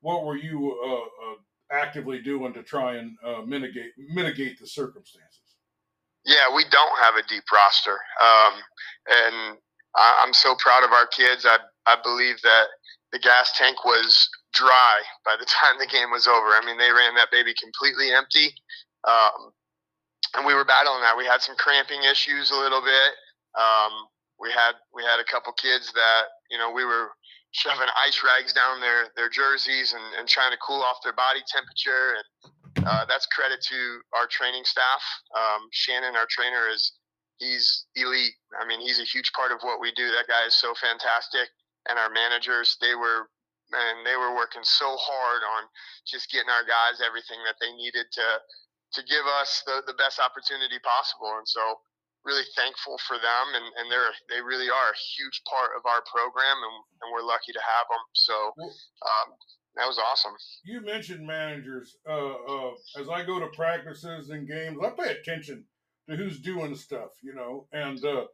what 0.00 0.24
were 0.24 0.36
you 0.36 1.04
actively 1.70 2.22
doing 2.22 2.54
to 2.54 2.62
try 2.62 2.96
and 2.96 3.16
mitigate 3.46 3.92
mitigate 4.14 4.58
the 4.58 4.66
circumstances? 4.66 5.45
Yeah, 6.26 6.54
we 6.54 6.64
don't 6.70 6.98
have 7.02 7.14
a 7.14 7.26
deep 7.28 7.44
roster, 7.52 7.94
um, 8.18 8.54
and 9.06 9.58
I, 9.94 10.24
I'm 10.26 10.34
so 10.34 10.56
proud 10.58 10.82
of 10.84 10.90
our 10.92 11.06
kids. 11.06 11.46
I 11.46 11.58
I 11.86 11.96
believe 12.02 12.42
that 12.42 12.66
the 13.12 13.20
gas 13.20 13.52
tank 13.56 13.84
was 13.84 14.28
dry 14.52 15.02
by 15.24 15.36
the 15.38 15.46
time 15.62 15.78
the 15.78 15.86
game 15.86 16.10
was 16.10 16.26
over. 16.26 16.48
I 16.50 16.62
mean, 16.66 16.78
they 16.78 16.90
ran 16.90 17.14
that 17.14 17.30
baby 17.30 17.54
completely 17.54 18.12
empty, 18.12 18.50
um, 19.06 19.54
and 20.36 20.44
we 20.44 20.54
were 20.54 20.64
battling 20.66 21.00
that. 21.02 21.16
We 21.16 21.26
had 21.26 21.42
some 21.42 21.56
cramping 21.56 22.02
issues 22.02 22.50
a 22.50 22.58
little 22.58 22.82
bit. 22.82 23.10
Um, 23.54 24.10
we 24.40 24.50
had 24.50 24.74
we 24.92 25.04
had 25.04 25.20
a 25.20 25.30
couple 25.30 25.52
kids 25.54 25.92
that 25.94 26.22
you 26.50 26.58
know 26.58 26.72
we 26.72 26.84
were 26.84 27.10
shoving 27.52 27.88
ice 28.04 28.20
rags 28.26 28.52
down 28.52 28.80
their 28.80 29.14
their 29.16 29.30
jerseys 29.30 29.94
and, 29.94 30.02
and 30.18 30.28
trying 30.28 30.50
to 30.50 30.58
cool 30.58 30.82
off 30.82 30.98
their 31.04 31.14
body 31.14 31.40
temperature 31.46 32.18
and 32.18 32.26
uh, 32.84 33.04
that's 33.06 33.26
credit 33.26 33.60
to 33.70 34.00
our 34.12 34.26
training 34.26 34.64
staff. 34.64 35.02
Um, 35.36 35.68
shannon 35.72 36.16
our 36.16 36.26
trainer 36.28 36.68
is 36.68 36.92
he's 37.38 37.86
elite. 37.94 38.34
I 38.60 38.66
mean 38.66 38.80
he's 38.80 39.00
a 39.00 39.08
huge 39.08 39.32
part 39.32 39.52
of 39.52 39.60
what 39.62 39.80
we 39.80 39.92
do. 39.92 40.10
That 40.12 40.28
guy 40.28 40.44
is 40.46 40.54
so 40.54 40.74
fantastic. 40.76 41.48
And 41.88 41.98
our 41.98 42.10
managers 42.10 42.76
they 42.80 42.94
were 42.94 43.30
man 43.70 44.04
they 44.04 44.16
were 44.16 44.34
working 44.34 44.64
so 44.64 44.96
hard 44.98 45.42
on 45.56 45.68
just 46.06 46.30
getting 46.30 46.50
our 46.50 46.64
guys 46.64 47.02
everything 47.04 47.40
that 47.46 47.56
they 47.60 47.72
needed 47.72 48.06
to 48.12 48.28
to 48.94 49.00
give 49.04 49.26
us 49.42 49.62
the, 49.66 49.82
the 49.86 49.98
best 49.98 50.20
opportunity 50.22 50.78
possible. 50.80 51.34
And 51.36 51.46
so 51.46 51.60
really 52.26 52.46
thankful 52.58 52.98
for 53.06 53.16
them, 53.22 53.46
and, 53.54 53.66
and 53.78 53.86
they're 53.86 54.10
they 54.26 54.42
really 54.42 54.66
are 54.66 54.90
a 54.90 55.04
huge 55.14 55.38
part 55.46 55.78
of 55.78 55.86
our 55.86 56.02
program, 56.10 56.58
and, 56.58 56.76
and 57.00 57.06
we're 57.14 57.22
lucky 57.22 57.54
to 57.54 57.62
have 57.62 57.86
them. 57.86 58.02
So 58.18 58.36
um, 59.06 59.28
that 59.76 59.86
was 59.86 59.98
awesome. 59.98 60.32
You 60.64 60.80
mentioned 60.80 61.26
managers. 61.26 61.96
Uh, 62.08 62.32
uh, 62.32 62.70
as 62.98 63.08
I 63.08 63.24
go 63.24 63.38
to 63.38 63.46
practices 63.48 64.30
and 64.30 64.48
games, 64.48 64.78
I 64.82 64.90
pay 64.90 65.12
attention 65.12 65.64
to 66.08 66.16
who's 66.16 66.40
doing 66.40 66.74
stuff, 66.74 67.10
you 67.22 67.34
know, 67.34 67.66
and 67.72 68.02
uh, 68.04 68.24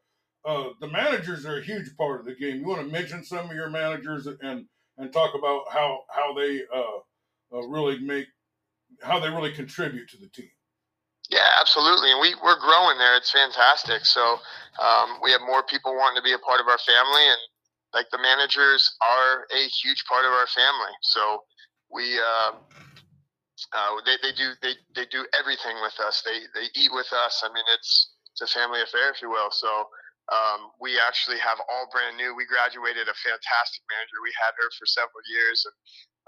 uh 0.45 0.71
the 0.81 0.89
managers 0.89 1.47
are 1.47 1.59
a 1.59 1.65
huge 1.65 1.97
part 1.97 2.21
of 2.21 2.27
the 2.27 2.35
game. 2.35 2.61
You 2.61 2.67
want 2.67 2.81
to 2.81 2.93
mention 2.93 3.25
some 3.25 3.51
of 3.51 3.57
your 3.57 3.71
managers 3.71 4.27
and 4.27 4.67
and 4.99 5.13
talk 5.13 5.35
about 5.35 5.65
how 5.71 6.01
how 6.09 6.35
they 6.35 6.63
uh, 6.75 7.57
uh, 7.57 7.67
really 7.67 7.99
make 7.99 8.27
how 9.03 9.19
they 9.19 9.29
really 9.29 9.53
contribute 9.53 10.09
to 10.11 10.19
the 10.19 10.29
team. 10.29 10.51
Yeah, 11.31 11.49
absolutely. 11.61 12.13
And 12.13 12.21
we, 12.21 12.35
we're 12.45 12.61
growing 12.61 12.99
there. 12.99 13.17
It's 13.17 13.31
fantastic. 13.31 14.05
So 14.05 14.21
um, 14.77 15.17
we 15.23 15.33
have 15.33 15.41
more 15.41 15.63
people 15.63 15.95
wanting 15.97 16.21
to 16.21 16.23
be 16.23 16.35
a 16.35 16.39
part 16.39 16.61
of 16.61 16.69
our 16.69 16.79
family. 16.79 17.25
And 17.25 17.41
like 17.95 18.09
the 18.11 18.19
managers 18.19 18.89
are 19.01 19.47
a 19.53 19.69
huge 19.69 20.05
part 20.09 20.25
of 20.25 20.33
our 20.33 20.47
family. 20.49 20.95
So 21.03 21.45
we, 21.93 22.19
uh, 22.19 22.53
uh, 23.73 23.91
they, 24.05 24.17
they 24.23 24.35
do 24.35 24.53
they, 24.61 24.75
they 24.95 25.07
do 25.07 25.25
everything 25.39 25.77
with 25.81 25.95
us. 26.01 26.23
They 26.25 26.45
they 26.55 26.69
eat 26.75 26.91
with 26.93 27.13
us. 27.13 27.43
I 27.45 27.53
mean, 27.53 27.65
it's 27.73 28.13
it's 28.33 28.43
a 28.43 28.51
family 28.51 28.83
affair, 28.83 29.13
if 29.13 29.23
you 29.23 29.31
will. 29.31 29.51
So 29.53 29.87
um, 30.33 30.73
we 30.81 30.97
actually 30.99 31.39
have 31.39 31.61
all 31.69 31.91
brand 31.93 32.17
new. 32.17 32.35
We 32.35 32.47
graduated 32.47 33.09
a 33.11 33.17
fantastic 33.23 33.83
manager. 33.91 34.19
We 34.23 34.35
had 34.39 34.57
her 34.57 34.69
for 34.79 34.87
several 34.87 35.23
years, 35.29 35.67
and 35.67 35.77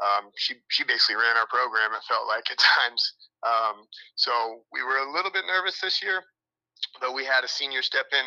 um, 0.03 0.25
she 0.37 0.61
she 0.69 0.85
basically 0.85 1.17
ran 1.17 1.37
our 1.37 1.49
program. 1.49 1.95
It 1.95 2.05
felt 2.07 2.27
like 2.27 2.51
at 2.53 2.61
times. 2.61 3.03
Um, 3.45 3.85
so 4.17 4.65
we 4.73 4.83
were 4.83 5.05
a 5.05 5.13
little 5.13 5.31
bit 5.31 5.45
nervous 5.47 5.81
this 5.81 6.03
year, 6.03 6.25
though 7.01 7.13
we 7.13 7.25
had 7.25 7.45
a 7.45 7.49
senior 7.49 7.83
step 7.83 8.07
in, 8.13 8.27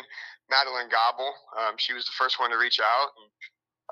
Madeline 0.50 0.88
Gobble. 0.88 1.32
Um, 1.58 1.74
she 1.76 1.92
was 1.92 2.04
the 2.04 2.16
first 2.18 2.40
one 2.40 2.50
to 2.50 2.58
reach 2.58 2.80
out, 2.80 3.08
and 3.16 3.28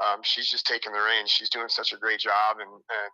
um, 0.04 0.20
she's 0.22 0.48
just 0.48 0.66
taking 0.66 0.92
the 0.92 1.00
reins. 1.00 1.30
She's 1.30 1.50
doing 1.50 1.68
such 1.68 1.92
a 1.92 2.00
great 2.00 2.20
job, 2.20 2.58
and, 2.60 2.70
and 2.70 3.12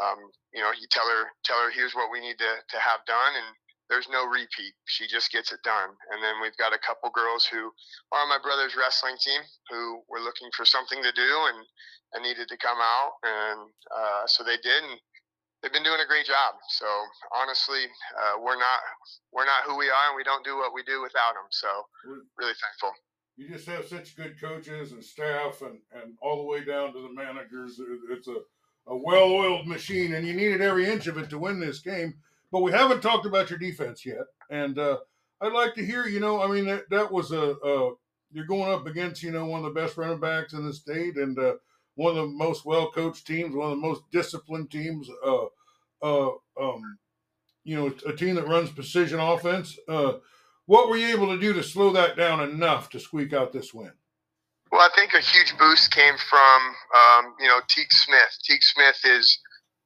um, 0.00 0.18
you 0.52 0.60
know, 0.60 0.70
you 0.74 0.86
tell 0.90 1.06
her, 1.06 1.30
tell 1.44 1.58
her, 1.62 1.70
here's 1.70 1.94
what 1.94 2.10
we 2.10 2.20
need 2.20 2.38
to, 2.38 2.52
to 2.68 2.78
have 2.78 3.00
done, 3.06 3.34
and 3.36 3.48
there's 3.88 4.08
no 4.08 4.24
repeat. 4.26 4.72
She 4.86 5.06
just 5.06 5.30
gets 5.30 5.52
it 5.52 5.60
done. 5.62 5.92
And 6.12 6.22
then 6.24 6.40
we've 6.40 6.56
got 6.56 6.72
a 6.72 6.80
couple 6.80 7.12
girls 7.12 7.44
who 7.44 7.70
are 8.12 8.22
on 8.24 8.32
my 8.32 8.40
brother's 8.42 8.76
wrestling 8.76 9.16
team 9.20 9.40
who 9.68 10.00
were 10.08 10.24
looking 10.24 10.48
for 10.56 10.64
something 10.64 11.02
to 11.02 11.12
do 11.12 11.32
and, 11.52 11.60
and 12.16 12.24
needed 12.24 12.48
to 12.48 12.56
come 12.56 12.80
out, 12.80 13.12
and 13.22 13.70
uh, 13.92 14.24
so 14.26 14.42
they 14.42 14.56
did. 14.56 14.82
And 14.84 14.98
they've 15.64 15.72
been 15.72 15.82
doing 15.82 16.00
a 16.04 16.06
great 16.06 16.26
job. 16.26 16.60
So 16.68 16.84
honestly, 17.32 17.88
uh, 18.20 18.40
we're 18.44 18.60
not 18.60 18.80
we're 19.32 19.46
not 19.46 19.64
who 19.66 19.78
we 19.78 19.88
are, 19.88 20.12
and 20.12 20.16
we 20.16 20.22
don't 20.22 20.44
do 20.44 20.56
what 20.56 20.74
we 20.74 20.82
do 20.84 21.00
without 21.00 21.32
them. 21.32 21.48
So 21.50 21.68
really 22.36 22.52
thankful. 22.60 22.92
You 23.36 23.48
just 23.48 23.66
have 23.66 23.86
such 23.86 24.14
good 24.14 24.38
coaches 24.38 24.92
and 24.92 25.02
staff, 25.02 25.62
and 25.62 25.78
and 26.02 26.14
all 26.20 26.36
the 26.36 26.44
way 26.44 26.64
down 26.64 26.92
to 26.92 27.00
the 27.00 27.12
managers. 27.12 27.80
It's 28.10 28.28
a 28.28 28.36
a 28.86 28.94
well-oiled 28.94 29.66
machine, 29.66 30.12
and 30.12 30.26
you 30.26 30.34
needed 30.34 30.60
every 30.60 30.86
inch 30.86 31.06
of 31.06 31.16
it 31.16 31.30
to 31.30 31.38
win 31.38 31.58
this 31.58 31.78
game. 31.78 32.14
But 32.52 32.60
we 32.60 32.70
haven't 32.70 33.00
talked 33.00 33.24
about 33.24 33.48
your 33.48 33.58
defense 33.58 34.04
yet, 34.04 34.26
and 34.50 34.78
uh, 34.78 34.98
I'd 35.40 35.54
like 35.54 35.74
to 35.76 35.84
hear. 35.84 36.06
You 36.06 36.20
know, 36.20 36.42
I 36.42 36.48
mean, 36.48 36.66
that, 36.66 36.90
that 36.90 37.10
was 37.10 37.32
a, 37.32 37.56
a 37.64 37.94
you're 38.32 38.44
going 38.44 38.70
up 38.70 38.86
against 38.86 39.22
you 39.22 39.30
know 39.30 39.46
one 39.46 39.64
of 39.64 39.74
the 39.74 39.80
best 39.80 39.96
running 39.96 40.20
backs 40.20 40.52
in 40.52 40.66
the 40.66 40.72
state, 40.72 41.16
and 41.16 41.38
uh, 41.38 41.54
one 41.94 42.10
of 42.10 42.16
the 42.16 42.26
most 42.26 42.66
well 42.66 42.90
coached 42.90 43.26
teams, 43.26 43.56
one 43.56 43.72
of 43.72 43.76
the 43.76 43.86
most 43.86 44.02
disciplined 44.12 44.70
teams. 44.70 45.08
Uh, 45.24 45.46
uh, 46.04 46.30
um, 46.60 46.98
you 47.64 47.74
know, 47.74 47.92
a 48.06 48.14
team 48.14 48.34
that 48.36 48.46
runs 48.46 48.70
precision 48.70 49.18
offense. 49.18 49.78
Uh, 49.88 50.14
what 50.66 50.88
were 50.88 50.96
you 50.96 51.08
able 51.08 51.28
to 51.28 51.40
do 51.40 51.52
to 51.54 51.62
slow 51.62 51.92
that 51.92 52.16
down 52.16 52.40
enough 52.40 52.90
to 52.90 53.00
squeak 53.00 53.32
out 53.32 53.52
this 53.52 53.72
win? 53.72 53.92
Well, 54.70 54.82
I 54.82 54.90
think 54.94 55.14
a 55.14 55.20
huge 55.20 55.56
boost 55.58 55.92
came 55.92 56.14
from 56.28 56.60
um, 56.94 57.34
you 57.40 57.48
know 57.48 57.60
Teague 57.68 57.92
Smith. 57.92 58.32
Teague 58.44 58.62
Smith 58.62 59.00
is 59.04 59.38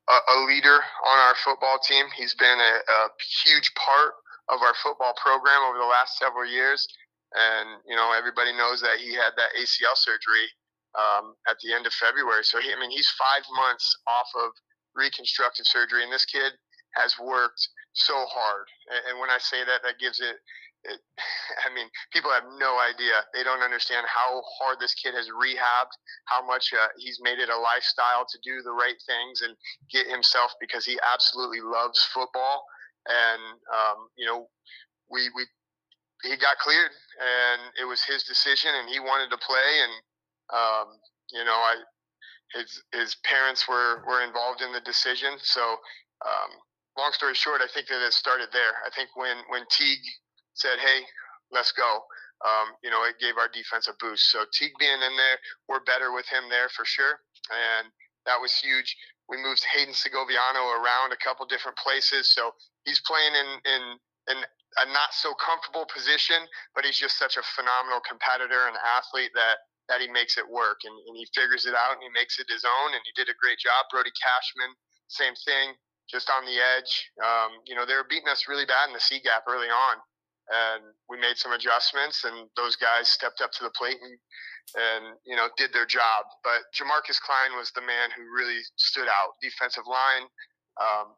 a, 0.09 0.33
a, 0.35 0.37
leader 0.47 0.79
on 1.07 1.19
our 1.19 1.35
football 1.45 1.79
team. 1.87 2.07
He's 2.17 2.35
been 2.35 2.59
a, 2.59 2.75
a 2.81 3.09
huge 3.45 3.71
part 3.75 4.15
of 4.49 4.63
our 4.63 4.75
football 4.83 5.15
program 5.23 5.63
over 5.69 5.79
the 5.79 5.85
last 5.85 6.19
several 6.19 6.47
years. 6.47 6.87
And 7.35 7.69
you 7.87 7.95
know 7.95 8.13
everybody 8.17 8.57
knows 8.57 8.81
that 8.81 8.99
he 8.99 9.13
had 9.13 9.37
that 9.37 9.53
ACL 9.61 9.95
surgery 9.95 10.49
um, 10.97 11.35
at 11.49 11.59
the 11.63 11.75
end 11.75 11.87
of 11.87 11.93
February. 11.93 12.45
So 12.45 12.61
he, 12.61 12.73
I 12.73 12.81
mean, 12.81 12.91
he's 12.91 13.11
five 13.19 13.45
months 13.55 13.87
off 14.09 14.31
of 14.35 14.51
reconstructive 14.99 15.67
surgery, 15.67 16.03
and 16.03 16.13
this 16.13 16.27
kid 16.27 16.53
has 16.99 17.15
worked 17.23 17.63
so 17.95 18.15
hard. 18.27 18.67
And, 19.09 19.19
when 19.21 19.31
I 19.31 19.39
say 19.39 19.65
that, 19.65 19.83
that 19.87 19.99
gives 19.99 20.21
it, 20.21 20.37
it. 20.85 21.01
I 21.67 21.73
mean, 21.75 21.87
people 22.13 22.31
have 22.31 22.47
no 22.59 22.79
idea. 22.83 23.23
They 23.35 23.43
don't 23.43 23.63
understand 23.63 24.07
how 24.11 24.43
hard 24.59 24.79
this 24.81 24.95
kid 24.95 25.15
has 25.15 25.31
rehabbed, 25.31 25.95
how 26.27 26.45
much 26.45 26.71
uh, 26.75 26.91
he's 26.99 27.21
made 27.23 27.39
it 27.39 27.49
a 27.49 27.59
lifestyle 27.59 28.27
to 28.27 28.39
do 28.43 28.63
the 28.63 28.75
right 28.75 28.99
things 29.07 29.43
and 29.43 29.55
get 29.91 30.11
himself 30.11 30.53
because 30.61 30.85
he 30.85 30.99
absolutely 31.07 31.61
loves 31.61 32.03
football. 32.13 32.65
And 33.07 33.43
um, 33.73 33.99
you 34.17 34.27
know, 34.27 34.49
we 35.11 35.31
we 35.35 35.47
he 36.23 36.37
got 36.37 36.59
cleared, 36.59 36.91
and 36.91 37.73
it 37.81 37.87
was 37.87 38.03
his 38.03 38.25
decision, 38.25 38.75
and 38.75 38.89
he 38.89 38.99
wanted 39.01 39.31
to 39.31 39.39
play, 39.39 39.71
and 39.83 39.95
um, 40.53 40.87
you 41.33 41.45
know, 41.45 41.55
I 41.55 41.77
his 42.55 42.83
his 42.93 43.17
parents 43.25 43.69
were 43.69 44.03
were 44.07 44.23
involved 44.23 44.63
in 44.63 44.73
the 44.73 44.81
decision. 44.81 45.37
So, 45.39 45.63
um, 46.25 46.51
long 46.97 47.13
story 47.13 47.35
short, 47.35 47.61
I 47.61 47.69
think 47.73 47.89
that 47.89 48.05
it 48.05 48.13
started 48.13 48.49
there. 48.53 48.75
I 48.87 48.91
think 48.95 49.11
when 49.15 49.37
when 49.49 49.65
Teague 49.71 50.05
said, 50.55 50.79
"Hey, 50.79 51.07
let's 51.51 51.73
go," 51.73 52.05
um, 52.45 52.75
you 52.83 52.91
know, 52.91 53.05
it 53.05 53.19
gave 53.19 53.37
our 53.37 53.49
defense 53.49 53.89
a 53.89 53.95
boost. 54.01 54.31
So 54.31 54.45
Teague 54.53 54.77
being 54.79 55.03
in 55.03 55.17
there, 55.17 55.39
we're 55.69 55.85
better 55.85 56.13
with 56.13 56.27
him 56.29 56.49
there 56.49 56.69
for 56.69 56.85
sure, 56.85 57.21
and 57.51 57.89
that 58.27 58.41
was 58.41 58.53
huge. 58.55 58.97
We 59.29 59.37
moved 59.37 59.65
Hayden 59.65 59.95
Segoviano 59.95 60.81
around 60.81 61.13
a 61.13 61.21
couple 61.21 61.45
different 61.47 61.77
places, 61.77 62.33
so 62.33 62.53
he's 62.85 63.01
playing 63.01 63.35
in 63.35 63.49
in 63.73 63.83
in 64.29 64.39
a 64.79 64.87
not 64.93 65.13
so 65.13 65.35
comfortable 65.35 65.87
position, 65.93 66.45
but 66.75 66.85
he's 66.85 66.99
just 66.99 67.19
such 67.19 67.37
a 67.37 67.43
phenomenal 67.57 68.01
competitor 68.01 68.69
and 68.69 68.77
athlete 68.85 69.33
that 69.35 69.59
that 69.89 70.01
he 70.01 70.09
makes 70.09 70.37
it 70.37 70.45
work 70.45 70.85
and, 70.85 70.95
and 71.09 71.17
he 71.17 71.27
figures 71.35 71.65
it 71.65 71.75
out 71.75 71.97
and 71.97 72.05
he 72.05 72.13
makes 72.13 72.39
it 72.39 72.47
his 72.49 72.65
own 72.65 72.93
and 72.93 73.03
he 73.05 73.13
did 73.17 73.33
a 73.33 73.41
great 73.41 73.59
job. 73.59 73.89
Brody 73.91 74.13
Cashman, 74.15 74.73
same 75.09 75.35
thing, 75.45 75.75
just 76.09 76.29
on 76.29 76.45
the 76.45 76.61
edge. 76.61 76.93
Um, 77.21 77.61
you 77.65 77.75
know, 77.75 77.89
they 77.89 77.97
were 77.97 78.09
beating 78.09 78.29
us 78.29 78.49
really 78.49 78.69
bad 78.69 78.89
in 78.89 78.95
the 78.95 79.03
C 79.03 79.21
gap 79.21 79.49
early 79.49 79.73
on. 79.73 79.97
And 80.49 80.83
we 81.09 81.21
made 81.21 81.37
some 81.37 81.53
adjustments 81.53 82.25
and 82.25 82.49
those 82.57 82.77
guys 82.77 83.09
stepped 83.09 83.41
up 83.41 83.53
to 83.61 83.65
the 83.65 83.75
plate 83.77 84.01
and, 84.01 84.17
and 84.77 85.05
you 85.29 85.37
know, 85.37 85.49
did 85.57 85.73
their 85.73 85.85
job. 85.85 86.25
But 86.45 86.65
Jamarcus 86.73 87.21
Klein 87.21 87.57
was 87.57 87.73
the 87.73 87.85
man 87.85 88.09
who 88.17 88.25
really 88.33 88.61
stood 88.77 89.09
out. 89.09 89.37
Defensive 89.41 89.85
line, 89.85 90.25
um, 90.81 91.13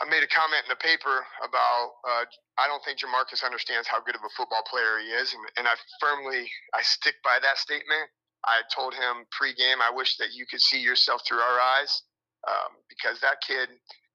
I 0.00 0.04
made 0.04 0.22
a 0.22 0.28
comment 0.28 0.68
in 0.68 0.72
the 0.72 0.80
paper 0.84 1.24
about 1.40 1.88
uh, 2.04 2.24
I 2.58 2.68
don't 2.68 2.82
think 2.84 2.98
Jamarcus 2.98 3.44
understands 3.44 3.86
how 3.88 4.00
good 4.00 4.14
of 4.14 4.22
a 4.24 4.32
football 4.36 4.64
player 4.68 4.98
he 4.98 5.12
is, 5.12 5.34
and, 5.34 5.42
and 5.58 5.68
I 5.68 5.74
firmly 6.00 6.48
I 6.74 6.82
stick 6.82 7.14
by 7.22 7.38
that 7.42 7.58
statement. 7.58 8.08
I 8.44 8.62
told 8.74 8.94
him 8.94 9.26
pregame, 9.34 9.82
I 9.82 9.94
wish 9.94 10.16
that 10.16 10.32
you 10.32 10.46
could 10.50 10.60
see 10.60 10.80
yourself 10.80 11.22
through 11.26 11.38
our 11.38 11.60
eyes, 11.60 12.02
um, 12.48 12.78
because 12.88 13.20
that 13.20 13.42
kid, 13.46 13.68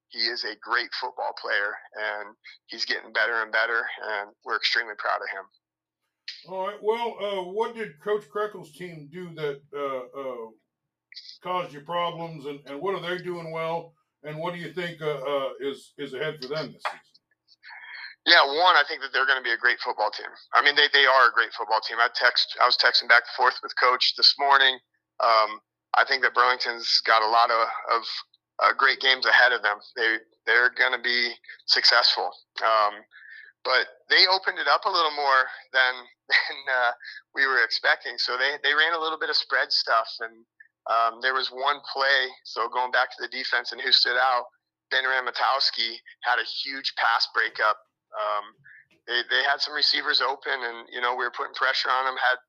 he 0.09 0.19
is 0.19 0.43
a 0.43 0.55
great 0.61 0.89
football 0.99 1.33
player, 1.41 1.75
and 1.95 2.35
he's 2.67 2.85
getting 2.85 3.13
better 3.13 3.43
and 3.43 3.51
better, 3.51 3.83
and 4.09 4.31
we're 4.45 4.57
extremely 4.57 4.95
proud 4.97 5.21
of 5.21 5.29
him. 5.29 5.45
All 6.49 6.67
right. 6.67 6.77
Well, 6.81 7.17
uh, 7.21 7.51
what 7.51 7.75
did 7.75 7.99
Coach 8.03 8.23
Krekel's 8.33 8.71
team 8.71 9.09
do 9.11 9.33
that 9.35 9.61
uh, 9.75 10.19
uh, 10.19 10.47
caused 11.43 11.73
you 11.73 11.81
problems, 11.81 12.45
and, 12.45 12.59
and 12.65 12.81
what 12.81 12.95
are 12.95 13.01
they 13.01 13.23
doing 13.23 13.51
well? 13.51 13.93
And 14.23 14.37
what 14.37 14.53
do 14.53 14.59
you 14.59 14.71
think 14.71 15.01
uh, 15.01 15.05
uh, 15.05 15.49
is 15.59 15.93
is 15.97 16.13
ahead 16.13 16.37
for 16.41 16.47
them 16.47 16.73
this 16.73 16.83
season? 16.83 17.10
Yeah, 18.25 18.45
one, 18.45 18.77
I 18.77 18.83
think 18.87 19.01
that 19.01 19.09
they're 19.13 19.25
going 19.25 19.41
to 19.41 19.43
be 19.43 19.53
a 19.53 19.57
great 19.57 19.79
football 19.81 20.11
team. 20.11 20.29
I 20.53 20.61
mean, 20.61 20.75
they, 20.75 20.87
they 20.93 21.05
are 21.09 21.29
a 21.29 21.33
great 21.33 21.53
football 21.57 21.81
team. 21.81 21.97
I 21.97 22.07
text, 22.13 22.53
I 22.61 22.65
was 22.69 22.77
texting 22.77 23.09
back 23.09 23.25
and 23.25 23.35
forth 23.35 23.57
with 23.63 23.73
coach 23.81 24.13
this 24.15 24.35
morning. 24.37 24.77
Um, 25.23 25.57
I 25.97 26.05
think 26.05 26.21
that 26.21 26.33
Burlington's 26.33 27.01
got 27.05 27.25
a 27.25 27.27
lot 27.27 27.49
of, 27.49 27.65
of 27.97 28.03
uh, 28.61 28.73
great 28.77 28.99
games 29.01 29.25
ahead 29.25 29.51
of 29.51 29.61
them. 29.61 29.77
They 29.95 30.17
they're 30.45 30.71
going 30.73 30.93
to 30.93 31.01
be 31.01 31.33
successful. 31.65 32.31
Um, 32.63 33.01
but 33.63 33.85
they 34.09 34.25
opened 34.25 34.57
it 34.57 34.67
up 34.67 34.85
a 34.85 34.89
little 34.89 35.13
more 35.13 35.41
than 35.73 35.93
than 36.29 36.57
uh, 36.69 36.91
we 37.35 37.45
were 37.45 37.63
expecting. 37.63 38.17
So 38.17 38.37
they 38.37 38.57
they 38.63 38.73
ran 38.73 38.93
a 38.93 39.01
little 39.01 39.19
bit 39.19 39.29
of 39.29 39.35
spread 39.35 39.71
stuff, 39.71 40.07
and 40.21 40.45
um, 40.89 41.21
there 41.21 41.33
was 41.33 41.49
one 41.49 41.81
play. 41.91 42.29
So 42.45 42.69
going 42.69 42.91
back 42.91 43.09
to 43.11 43.21
the 43.21 43.29
defense 43.29 43.71
and 43.71 43.81
who 43.81 43.91
stood 43.91 44.17
out, 44.17 44.45
Ben 44.89 45.03
Ramatowski 45.03 45.97
had 46.23 46.39
a 46.39 46.47
huge 46.63 46.93
pass 46.95 47.27
breakup. 47.33 47.77
Um, 48.15 48.45
they, 49.07 49.21
they 49.29 49.43
had 49.43 49.59
some 49.61 49.73
receivers 49.73 50.21
open, 50.21 50.55
and 50.55 50.87
you 50.91 51.01
know 51.01 51.15
we 51.15 51.25
were 51.25 51.33
putting 51.35 51.57
pressure 51.57 51.89
on 51.89 52.05
them. 52.05 52.17
Had 52.17 52.39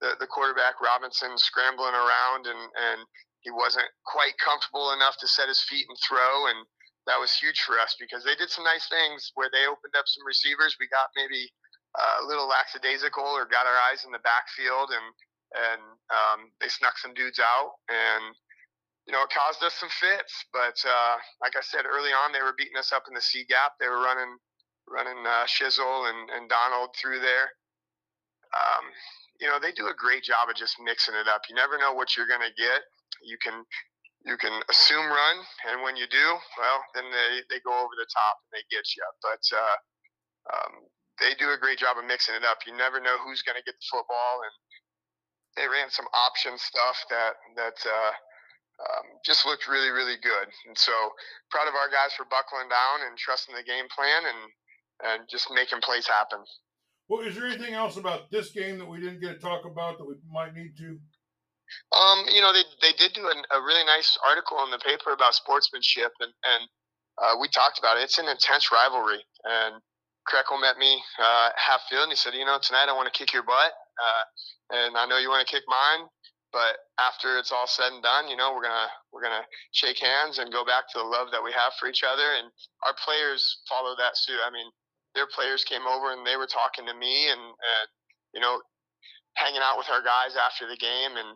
the, 0.00 0.10
the 0.20 0.30
quarterback 0.30 0.80
Robinson 0.80 1.36
scrambling 1.36 1.94
around, 1.94 2.46
and 2.46 2.62
and 2.76 3.00
he 3.40 3.50
wasn't 3.50 3.88
quite 4.06 4.34
comfortable 4.42 4.92
enough 4.92 5.16
to 5.22 5.28
set 5.28 5.48
his 5.48 5.62
feet 5.62 5.86
and 5.88 5.98
throw, 6.02 6.50
and 6.50 6.66
that 7.06 7.22
was 7.22 7.32
huge 7.34 7.62
for 7.62 7.78
us 7.78 7.94
because 7.98 8.26
they 8.26 8.34
did 8.34 8.50
some 8.50 8.66
nice 8.66 8.90
things 8.90 9.30
where 9.34 9.50
they 9.50 9.66
opened 9.66 9.94
up 9.94 10.06
some 10.06 10.26
receivers. 10.26 10.74
We 10.78 10.90
got 10.90 11.14
maybe 11.14 11.46
uh, 11.94 12.22
a 12.22 12.26
little 12.26 12.50
lackadaisical 12.50 13.22
or 13.22 13.46
got 13.46 13.66
our 13.66 13.78
eyes 13.90 14.04
in 14.04 14.10
the 14.10 14.22
backfield, 14.26 14.90
and 14.90 15.06
and 15.54 15.82
um, 16.10 16.50
they 16.60 16.68
snuck 16.68 16.98
some 16.98 17.14
dudes 17.14 17.38
out, 17.38 17.78
and 17.88 18.34
you 19.06 19.12
know 19.14 19.22
it 19.22 19.30
caused 19.34 19.62
us 19.62 19.74
some 19.74 19.90
fits. 19.90 20.34
But 20.52 20.76
uh, 20.86 21.16
like 21.40 21.54
I 21.54 21.62
said 21.62 21.86
early 21.86 22.10
on, 22.10 22.30
they 22.30 22.42
were 22.42 22.58
beating 22.58 22.78
us 22.78 22.90
up 22.92 23.06
in 23.06 23.14
the 23.14 23.22
C 23.22 23.46
gap. 23.46 23.78
They 23.78 23.88
were 23.88 24.02
running 24.02 24.38
running 24.88 25.18
uh, 25.26 25.44
Shizzle 25.46 26.10
and, 26.10 26.30
and 26.30 26.48
Donald 26.48 26.90
through 26.96 27.20
there. 27.20 27.50
Um, 28.54 28.86
you 29.40 29.46
know 29.46 29.58
they 29.60 29.72
do 29.72 29.88
a 29.88 29.96
great 29.96 30.24
job 30.24 30.48
of 30.48 30.56
just 30.56 30.80
mixing 30.80 31.14
it 31.14 31.28
up. 31.28 31.42
You 31.48 31.54
never 31.54 31.76
know 31.76 31.92
what 31.92 32.16
you're 32.16 32.30
going 32.30 32.44
to 32.44 32.54
get. 32.56 32.80
You 33.20 33.36
can 33.42 33.64
you 34.24 34.36
can 34.36 34.52
assume 34.66 35.06
run, 35.06 35.36
and 35.70 35.86
when 35.86 35.94
you 35.94 36.10
do, 36.10 36.26
well, 36.58 36.78
then 36.98 37.06
they, 37.14 37.46
they 37.46 37.62
go 37.62 37.70
over 37.70 37.94
the 37.94 38.10
top 38.10 38.42
and 38.42 38.58
they 38.58 38.64
get 38.74 38.82
you. 38.98 39.06
But 39.22 39.44
uh, 39.54 39.76
um, 40.50 40.72
they 41.22 41.38
do 41.38 41.54
a 41.54 41.62
great 41.62 41.78
job 41.78 41.94
of 41.94 42.10
mixing 42.10 42.34
it 42.34 42.42
up. 42.42 42.58
You 42.66 42.74
never 42.74 42.98
know 42.98 43.14
who's 43.22 43.46
going 43.46 43.54
to 43.54 43.62
get 43.62 43.78
the 43.78 43.86
football, 43.86 44.42
and 44.42 44.54
they 45.54 45.70
ran 45.70 45.94
some 45.94 46.10
option 46.10 46.58
stuff 46.58 46.98
that 47.12 47.38
that 47.54 47.78
uh, 47.86 48.12
um, 48.82 49.06
just 49.22 49.46
looked 49.46 49.70
really 49.70 49.94
really 49.94 50.18
good. 50.18 50.48
And 50.66 50.76
so 50.76 50.94
proud 51.54 51.70
of 51.70 51.78
our 51.78 51.88
guys 51.92 52.12
for 52.18 52.26
buckling 52.26 52.68
down 52.68 53.06
and 53.06 53.14
trusting 53.14 53.54
the 53.54 53.64
game 53.64 53.86
plan 53.94 54.26
and 54.26 54.40
and 55.04 55.28
just 55.28 55.48
making 55.52 55.80
plays 55.80 56.06
happen. 56.06 56.40
Well, 57.08 57.20
is 57.26 57.36
there 57.36 57.46
anything 57.46 57.74
else 57.74 57.96
about 57.96 58.30
this 58.30 58.50
game 58.50 58.78
that 58.78 58.88
we 58.88 58.98
didn't 58.98 59.20
get 59.20 59.34
to 59.34 59.38
talk 59.38 59.64
about 59.64 59.98
that 59.98 60.06
we 60.06 60.14
might 60.30 60.54
need 60.54 60.76
to? 60.78 60.98
Um, 61.94 62.24
you 62.30 62.40
know, 62.40 62.52
they 62.52 62.62
they 62.82 62.92
did 62.92 63.12
do 63.12 63.28
an, 63.28 63.42
a 63.50 63.60
really 63.60 63.84
nice 63.84 64.18
article 64.26 64.58
in 64.64 64.70
the 64.70 64.78
paper 64.78 65.12
about 65.12 65.34
sportsmanship, 65.34 66.12
and 66.20 66.32
and 66.44 66.62
uh, 67.18 67.34
we 67.40 67.48
talked 67.48 67.78
about 67.78 67.96
it. 67.96 68.04
It's 68.04 68.18
an 68.18 68.28
intense 68.28 68.70
rivalry, 68.70 69.22
and 69.44 69.82
Krekel 70.26 70.60
met 70.60 70.78
me 70.78 71.02
uh, 71.18 71.50
half 71.56 71.82
field, 71.88 72.04
and 72.04 72.12
he 72.12 72.16
said, 72.16 72.34
you 72.34 72.44
know, 72.44 72.58
tonight 72.62 72.86
I 72.88 72.94
want 72.94 73.12
to 73.12 73.16
kick 73.16 73.32
your 73.32 73.42
butt, 73.42 73.72
uh, 73.98 74.24
and 74.78 74.96
I 74.96 75.06
know 75.06 75.18
you 75.18 75.28
want 75.28 75.46
to 75.46 75.52
kick 75.52 75.64
mine, 75.66 76.06
but 76.52 76.78
after 76.98 77.38
it's 77.38 77.50
all 77.50 77.66
said 77.66 77.92
and 77.92 78.02
done, 78.02 78.28
you 78.28 78.36
know, 78.36 78.54
we're 78.54 78.66
gonna 78.66 78.90
we're 79.12 79.22
gonna 79.22 79.46
shake 79.72 79.98
hands 79.98 80.38
and 80.38 80.52
go 80.52 80.64
back 80.64 80.86
to 80.92 80.98
the 80.98 81.04
love 81.04 81.30
that 81.30 81.42
we 81.42 81.50
have 81.52 81.74
for 81.78 81.88
each 81.88 82.02
other, 82.02 82.26
and 82.38 82.50
our 82.86 82.94
players 83.02 83.62
follow 83.68 83.94
that 83.98 84.16
suit. 84.16 84.38
I 84.46 84.50
mean, 84.50 84.70
their 85.16 85.26
players 85.26 85.64
came 85.64 85.88
over 85.88 86.12
and 86.12 86.22
they 86.22 86.36
were 86.36 86.46
talking 86.46 86.84
to 86.86 86.94
me, 86.94 87.32
and, 87.32 87.40
and 87.40 87.88
you 88.36 88.40
know, 88.40 88.60
hanging 89.34 89.64
out 89.64 89.80
with 89.80 89.88
our 89.88 90.04
guys 90.04 90.36
after 90.36 90.68
the 90.68 90.76
game, 90.76 91.16
and 91.16 91.34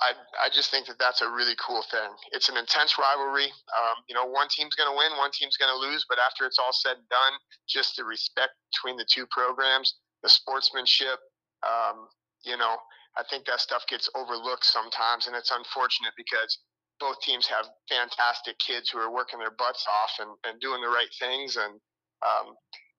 I 0.00 0.14
I 0.38 0.48
just 0.54 0.70
think 0.70 0.86
that 0.86 0.98
that's 0.98 1.22
a 1.22 1.30
really 1.30 1.58
cool 1.58 1.82
thing. 1.90 2.10
It's 2.30 2.48
an 2.48 2.56
intense 2.56 2.94
rivalry. 2.98 3.50
Um, 3.74 3.96
you 4.08 4.14
know, 4.14 4.26
one 4.26 4.46
team's 4.50 4.74
going 4.78 4.90
to 4.90 4.96
win, 4.96 5.18
one 5.18 5.34
team's 5.34 5.58
going 5.58 5.74
to 5.74 5.78
lose, 5.78 6.06
but 6.08 6.18
after 6.22 6.46
it's 6.46 6.58
all 6.58 6.72
said 6.72 6.96
and 7.02 7.08
done, 7.10 7.34
just 7.68 7.96
the 7.98 8.04
respect 8.04 8.54
between 8.70 8.96
the 8.96 9.06
two 9.10 9.26
programs, 9.30 9.98
the 10.22 10.28
sportsmanship, 10.30 11.18
um, 11.66 12.06
you 12.44 12.56
know, 12.56 12.76
I 13.18 13.26
think 13.30 13.46
that 13.46 13.60
stuff 13.60 13.82
gets 13.88 14.08
overlooked 14.14 14.64
sometimes, 14.64 15.26
and 15.26 15.34
it's 15.34 15.50
unfortunate 15.50 16.14
because 16.16 16.58
both 17.00 17.18
teams 17.20 17.46
have 17.46 17.66
fantastic 17.88 18.58
kids 18.58 18.90
who 18.90 18.98
are 18.98 19.10
working 19.10 19.38
their 19.38 19.54
butts 19.54 19.86
off 19.86 20.10
and, 20.18 20.30
and 20.46 20.60
doing 20.60 20.82
the 20.82 20.88
right 20.88 21.10
things, 21.18 21.56
and 21.56 21.74
um, 22.22 22.54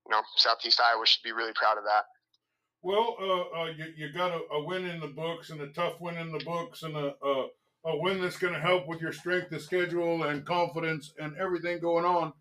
you 0.09 0.15
know, 0.15 0.23
Southeast 0.37 0.81
Iowa 0.81 1.05
should 1.05 1.23
be 1.23 1.31
really 1.31 1.53
proud 1.53 1.77
of 1.77 1.83
that. 1.83 2.05
Well, 2.81 3.15
uh, 3.21 3.59
uh, 3.59 3.65
you, 3.77 3.85
you 3.95 4.13
got 4.13 4.31
a, 4.31 4.41
a, 4.53 4.63
win 4.63 4.85
in 4.85 4.99
the 4.99 5.07
books 5.07 5.49
and 5.49 5.61
a 5.61 5.67
tough 5.67 5.99
win 5.99 6.17
in 6.17 6.31
the 6.31 6.43
books 6.43 6.83
and 6.83 6.95
a, 6.95 7.13
a, 7.23 7.47
a 7.85 7.97
win 8.01 8.21
that's 8.21 8.39
going 8.39 8.53
to 8.53 8.59
help 8.59 8.87
with 8.87 9.01
your 9.01 9.11
strength 9.11 9.51
of 9.51 9.61
schedule 9.61 10.23
and 10.23 10.45
confidence 10.45 11.13
and 11.19 11.35
everything 11.37 11.79
going 11.79 12.05
on. 12.05 12.33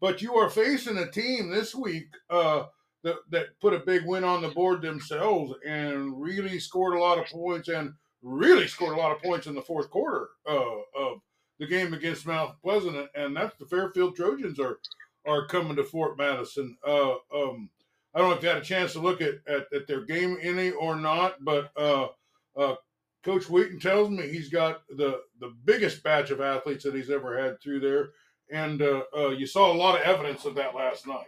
But 0.00 0.20
you 0.20 0.34
are 0.34 0.50
facing 0.50 0.98
a 0.98 1.10
team 1.10 1.50
this 1.50 1.74
week 1.74 2.08
uh, 2.28 2.64
that, 3.02 3.16
that 3.30 3.58
put 3.60 3.72
a 3.72 3.80
big 3.80 4.04
win 4.04 4.22
on 4.22 4.42
the 4.42 4.48
board 4.48 4.82
themselves 4.82 5.54
and 5.66 6.20
really 6.20 6.60
scored 6.60 6.94
a 6.94 7.00
lot 7.00 7.18
of 7.18 7.26
points 7.26 7.68
and 7.68 7.94
really 8.22 8.68
scored 8.68 8.96
a 8.96 9.00
lot 9.00 9.12
of 9.12 9.22
points 9.22 9.46
in 9.46 9.54
the 9.54 9.62
fourth 9.62 9.90
quarter 9.90 10.28
uh, 10.48 10.76
of 10.94 11.20
the 11.58 11.66
game 11.66 11.94
against 11.94 12.26
Mount 12.26 12.60
Pleasant. 12.62 13.08
And 13.14 13.34
that's 13.34 13.56
the 13.56 13.66
Fairfield 13.66 14.14
Trojans 14.14 14.60
are 14.60 14.78
are 15.26 15.46
coming 15.46 15.76
to 15.76 15.84
Fort 15.84 16.16
Madison. 16.18 16.76
Uh, 16.86 17.14
um, 17.34 17.70
I 18.14 18.18
don't 18.18 18.30
know 18.30 18.36
if 18.36 18.42
you 18.42 18.48
had 18.48 18.58
a 18.58 18.62
chance 18.62 18.92
to 18.94 19.00
look 19.00 19.20
at, 19.20 19.34
at, 19.46 19.66
at 19.74 19.86
their 19.86 20.04
game 20.04 20.38
any 20.40 20.70
or 20.70 20.96
not, 20.96 21.44
but 21.44 21.70
uh, 21.76 22.08
uh, 22.56 22.76
Coach 23.22 23.50
Wheaton 23.50 23.80
tells 23.80 24.08
me 24.08 24.28
he's 24.28 24.48
got 24.48 24.82
the, 24.88 25.20
the 25.40 25.54
biggest 25.64 26.02
batch 26.02 26.30
of 26.30 26.40
athletes 26.40 26.84
that 26.84 26.94
he's 26.94 27.10
ever 27.10 27.38
had 27.38 27.60
through 27.60 27.80
there. 27.80 28.10
And 28.50 28.80
uh, 28.80 29.02
uh 29.16 29.30
you 29.30 29.46
saw 29.46 29.72
a 29.72 29.76
lot 29.76 29.98
of 29.98 30.02
evidence 30.02 30.44
of 30.44 30.54
that 30.54 30.74
last 30.74 31.06
night. 31.06 31.26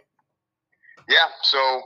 Yeah, 1.09 1.27
so 1.43 1.81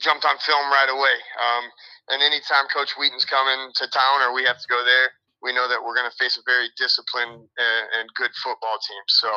jumped 0.00 0.24
on 0.24 0.36
film 0.38 0.70
right 0.70 0.90
away. 0.90 1.16
Um, 1.38 1.64
and 2.08 2.22
anytime 2.22 2.66
Coach 2.74 2.92
Wheaton's 2.98 3.24
coming 3.24 3.70
to 3.74 3.86
town 3.88 4.22
or 4.22 4.34
we 4.34 4.44
have 4.44 4.58
to 4.58 4.68
go 4.68 4.82
there, 4.84 5.10
we 5.42 5.52
know 5.52 5.66
that 5.66 5.82
we're 5.82 5.94
going 5.94 6.08
to 6.08 6.16
face 6.22 6.38
a 6.38 6.46
very 6.46 6.70
disciplined 6.78 7.42
and, 7.58 7.84
and 7.98 8.06
good 8.14 8.30
football 8.42 8.78
team. 8.78 9.04
So 9.08 9.30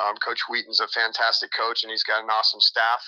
um, 0.00 0.16
Coach 0.24 0.40
Wheaton's 0.48 0.80
a 0.80 0.88
fantastic 0.88 1.52
coach, 1.52 1.84
and 1.84 1.92
he's 1.92 2.02
got 2.02 2.24
an 2.24 2.32
awesome 2.32 2.60
staff. 2.60 3.00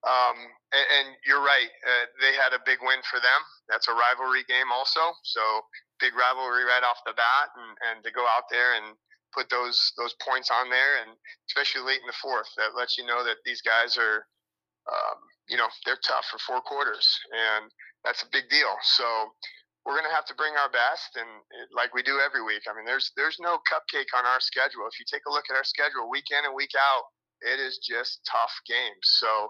Um, 0.00 0.36
and, 0.72 0.86
and, 0.96 1.06
you're 1.28 1.44
right. 1.44 1.68
Uh, 1.84 2.08
they 2.24 2.32
had 2.32 2.56
a 2.56 2.64
big 2.64 2.80
win 2.80 3.04
for 3.04 3.20
them. 3.20 3.40
That's 3.68 3.84
a 3.84 3.92
rivalry 3.92 4.48
game, 4.48 4.72
also. 4.72 5.12
So 5.28 5.44
big 6.00 6.16
rivalry 6.16 6.64
right 6.64 6.80
off 6.80 7.04
the 7.04 7.12
bat, 7.12 7.52
and, 7.52 7.72
and 7.84 7.96
to 8.04 8.10
go 8.12 8.24
out 8.24 8.48
there 8.48 8.80
and 8.80 8.96
put 9.36 9.52
those 9.52 9.92
those 10.00 10.16
points 10.24 10.48
on 10.48 10.72
there, 10.72 11.04
and 11.04 11.12
especially 11.52 11.84
late 11.84 12.00
in 12.00 12.08
the 12.08 12.16
fourth, 12.16 12.48
that 12.56 12.72
lets 12.72 12.96
you 12.96 13.04
know 13.04 13.20
that 13.24 13.44
these 13.44 13.60
guys 13.60 14.00
are, 14.00 14.24
um, 14.88 15.20
you 15.52 15.60
know, 15.60 15.68
they're 15.84 16.00
tough 16.00 16.24
for 16.32 16.40
four 16.48 16.64
quarters, 16.64 17.04
and 17.28 17.68
that's 18.00 18.24
a 18.24 18.32
big 18.32 18.48
deal. 18.48 18.72
So 18.80 19.04
we're 19.84 19.96
going 19.96 20.08
to 20.08 20.14
have 20.14 20.28
to 20.28 20.36
bring 20.36 20.52
our 20.60 20.68
best, 20.68 21.16
and 21.16 21.28
it, 21.56 21.72
like 21.72 21.94
we 21.96 22.04
do 22.04 22.20
every 22.20 22.44
week. 22.44 22.68
I 22.68 22.76
mean, 22.76 22.84
there's 22.84 23.12
there's 23.16 23.40
no 23.40 23.58
cupcake 23.64 24.12
on 24.12 24.28
our 24.28 24.40
schedule. 24.40 24.84
If 24.84 25.00
you 25.00 25.06
take 25.08 25.24
a 25.24 25.32
look 25.32 25.48
at 25.48 25.56
our 25.56 25.64
schedule, 25.64 26.10
week 26.10 26.28
in 26.30 26.44
and 26.44 26.54
week 26.54 26.76
out, 26.76 27.04
it 27.40 27.58
is 27.58 27.80
just 27.80 28.20
tough 28.28 28.52
games. 28.68 29.04
So 29.18 29.48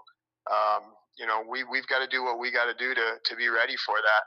um, 0.49 0.95
you 1.19 1.27
know, 1.27 1.43
we 1.45 1.63
we've 1.67 1.87
got 1.87 1.99
to 1.99 2.09
do 2.09 2.23
what 2.23 2.39
we 2.39 2.49
got 2.49 2.65
to 2.65 2.77
do 2.77 2.95
to 2.95 3.07
to 3.19 3.33
be 3.35 3.49
ready 3.49 3.75
for 3.85 3.99
that. 3.99 4.23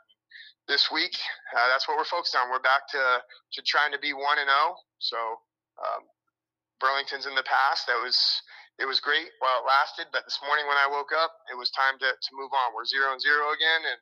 This 0.68 0.88
week, 0.88 1.12
uh, 1.52 1.68
that's 1.68 1.88
what 1.88 1.96
we're 1.96 2.08
focused 2.08 2.36
on. 2.36 2.48
We're 2.52 2.62
back 2.62 2.86
to 2.92 3.02
to 3.24 3.60
trying 3.66 3.92
to 3.92 4.00
be 4.00 4.12
one 4.12 4.38
and 4.38 4.48
zero. 4.48 4.76
Oh. 4.76 4.76
So 5.00 5.18
um, 5.80 6.02
Burlington's 6.80 7.26
in 7.26 7.34
the 7.34 7.46
past. 7.48 7.88
That 7.88 7.98
was 7.98 8.16
it 8.78 8.86
was 8.86 9.00
great 9.00 9.30
while 9.38 9.62
it 9.62 9.68
lasted, 9.68 10.10
but 10.10 10.26
this 10.26 10.40
morning 10.42 10.66
when 10.66 10.78
I 10.78 10.90
woke 10.90 11.14
up, 11.14 11.30
it 11.46 11.56
was 11.56 11.70
time 11.70 11.94
to, 12.02 12.10
to 12.10 12.30
move 12.34 12.50
on. 12.50 12.74
We're 12.74 12.88
zero 12.88 13.14
and 13.14 13.22
zero 13.22 13.54
again, 13.54 13.86
and 13.86 13.98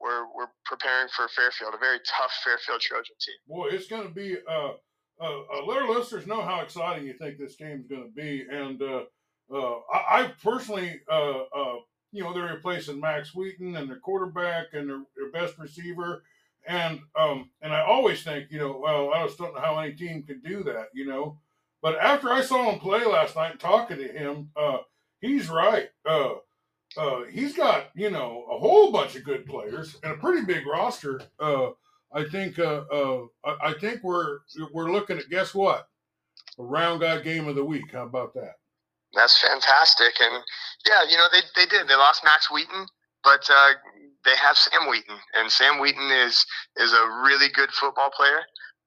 we're 0.00 0.26
we're 0.34 0.50
preparing 0.64 1.08
for 1.14 1.28
Fairfield, 1.28 1.74
a 1.74 1.78
very 1.78 1.98
tough 2.06 2.32
Fairfield 2.44 2.80
Trojan 2.80 3.16
team. 3.20 3.36
Boy, 3.48 3.68
it's 3.68 3.88
going 3.88 4.06
to 4.06 4.14
be. 4.14 4.36
Uh, 4.48 4.72
uh, 5.18 5.40
uh, 5.50 5.64
let 5.66 5.78
our 5.78 5.88
listeners 5.88 6.26
know 6.26 6.42
how 6.42 6.60
exciting 6.60 7.06
you 7.06 7.14
think 7.14 7.38
this 7.38 7.56
game 7.56 7.80
is 7.80 7.86
going 7.86 8.04
to 8.04 8.10
be, 8.14 8.44
and 8.50 8.82
uh, 8.82 9.04
uh, 9.52 9.78
I, 9.92 10.20
I, 10.20 10.32
personally, 10.42 11.00
uh, 11.10 11.40
uh, 11.56 11.76
you 12.12 12.22
know, 12.22 12.32
they're 12.32 12.54
replacing 12.54 13.00
Max 13.00 13.34
Wheaton 13.34 13.76
and 13.76 13.88
their 13.88 13.98
quarterback 13.98 14.66
and 14.72 14.88
their, 14.88 15.02
their 15.16 15.30
best 15.30 15.58
receiver. 15.58 16.22
And 16.68 17.00
um, 17.18 17.50
and 17.62 17.72
I 17.72 17.82
always 17.82 18.24
think, 18.24 18.50
you 18.50 18.58
know, 18.58 18.80
well, 18.82 19.14
I 19.14 19.24
just 19.24 19.38
don't 19.38 19.54
know 19.54 19.60
how 19.60 19.78
any 19.78 19.94
team 19.94 20.24
can 20.24 20.40
do 20.40 20.64
that, 20.64 20.88
you 20.92 21.06
know. 21.06 21.38
But 21.80 21.96
after 22.00 22.30
I 22.30 22.42
saw 22.42 22.70
him 22.70 22.80
play 22.80 23.04
last 23.04 23.36
night 23.36 23.60
talking 23.60 23.98
to 23.98 24.08
him, 24.08 24.50
uh, 24.56 24.78
he's 25.20 25.48
right. 25.48 25.90
Uh, 26.96 27.24
he's 27.24 27.54
got, 27.54 27.90
you 27.94 28.10
know, 28.10 28.44
a 28.50 28.58
whole 28.58 28.90
bunch 28.90 29.16
of 29.16 29.24
good 29.24 29.46
players 29.46 29.96
and 30.02 30.12
a 30.12 30.16
pretty 30.16 30.44
big 30.44 30.66
roster. 30.66 31.20
Uh, 31.38 31.70
I 32.12 32.24
think 32.24 32.58
uh, 32.58 32.84
uh, 32.90 33.26
I 33.44 33.74
think 33.80 34.02
we're 34.02 34.38
we're 34.72 34.90
looking 34.90 35.18
at 35.18 35.28
guess 35.28 35.54
what? 35.54 35.88
A 36.58 36.62
round 36.62 37.00
guy 37.00 37.20
game 37.20 37.48
of 37.48 37.54
the 37.56 37.64
week. 37.64 37.92
How 37.92 38.04
about 38.04 38.32
that? 38.34 38.54
That's 39.14 39.38
fantastic. 39.40 40.14
And 40.20 40.42
yeah, 40.88 41.04
you 41.08 41.16
know, 41.16 41.26
they, 41.32 41.40
they 41.54 41.66
did. 41.66 41.88
They 41.88 41.94
lost 41.94 42.24
Max 42.24 42.50
Wheaton, 42.50 42.86
but 43.24 43.48
uh, 43.50 43.72
they 44.24 44.36
have 44.36 44.56
Sam 44.56 44.88
Wheaton, 44.88 45.16
and 45.34 45.50
Sam 45.50 45.80
Wheaton 45.80 46.10
is 46.10 46.44
is 46.76 46.92
a 46.92 47.22
really 47.24 47.48
good 47.52 47.70
football 47.70 48.10
player. 48.16 48.40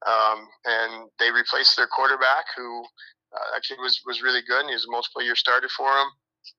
Um, 0.08 0.48
and 0.64 1.10
they 1.20 1.30
replaced 1.30 1.76
their 1.76 1.88
quarterback, 1.88 2.46
who 2.56 2.84
uh, 3.36 3.56
actually 3.56 3.80
was 3.80 4.02
was 4.06 4.22
really 4.22 4.42
good, 4.48 4.62
and 4.62 4.70
he 4.70 4.76
was 4.76 4.86
a 4.86 4.92
multiple 4.92 5.22
year 5.22 5.36
starter 5.36 5.70
for 5.70 5.90
them. 5.90 6.08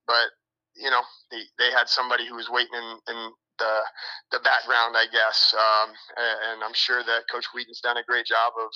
But 0.07 0.29
you 0.81 0.91
know, 0.91 1.05
they, 1.31 1.45
they 1.59 1.71
had 1.71 1.89
somebody 1.89 2.27
who 2.27 2.35
was 2.35 2.49
waiting 2.49 2.75
in, 2.75 2.89
in 3.13 3.19
the 3.61 3.75
the 4.33 4.41
background, 4.41 4.97
I 4.97 5.05
guess. 5.13 5.53
Um, 5.53 5.89
and, 6.17 6.65
I'm 6.65 6.75
sure 6.75 7.05
that 7.05 7.29
Coach 7.31 7.45
Wheaton's 7.55 7.81
done 7.81 7.99
a 7.99 8.09
great 8.09 8.27
job 8.27 8.53
of 8.57 8.71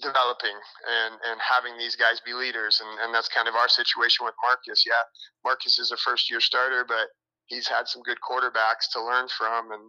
developing 0.00 0.56
and, 0.88 1.14
and 1.30 1.38
having 1.40 1.76
these 1.78 1.96
guys 1.96 2.20
be 2.24 2.32
leaders. 2.32 2.80
And, 2.80 3.00
and 3.00 3.14
that's 3.14 3.28
kind 3.28 3.48
of 3.48 3.54
our 3.54 3.68
situation 3.68 4.24
with 4.24 4.34
Marcus. 4.44 4.84
Yeah, 4.86 5.04
Marcus 5.44 5.78
is 5.78 5.92
a 5.92 5.96
first 5.96 6.30
year 6.30 6.40
starter, 6.40 6.84
but 6.86 7.08
he's 7.46 7.68
had 7.68 7.88
some 7.88 8.02
good 8.02 8.18
quarterbacks 8.20 8.92
to 8.92 9.04
learn 9.04 9.28
from. 9.36 9.72
And 9.72 9.86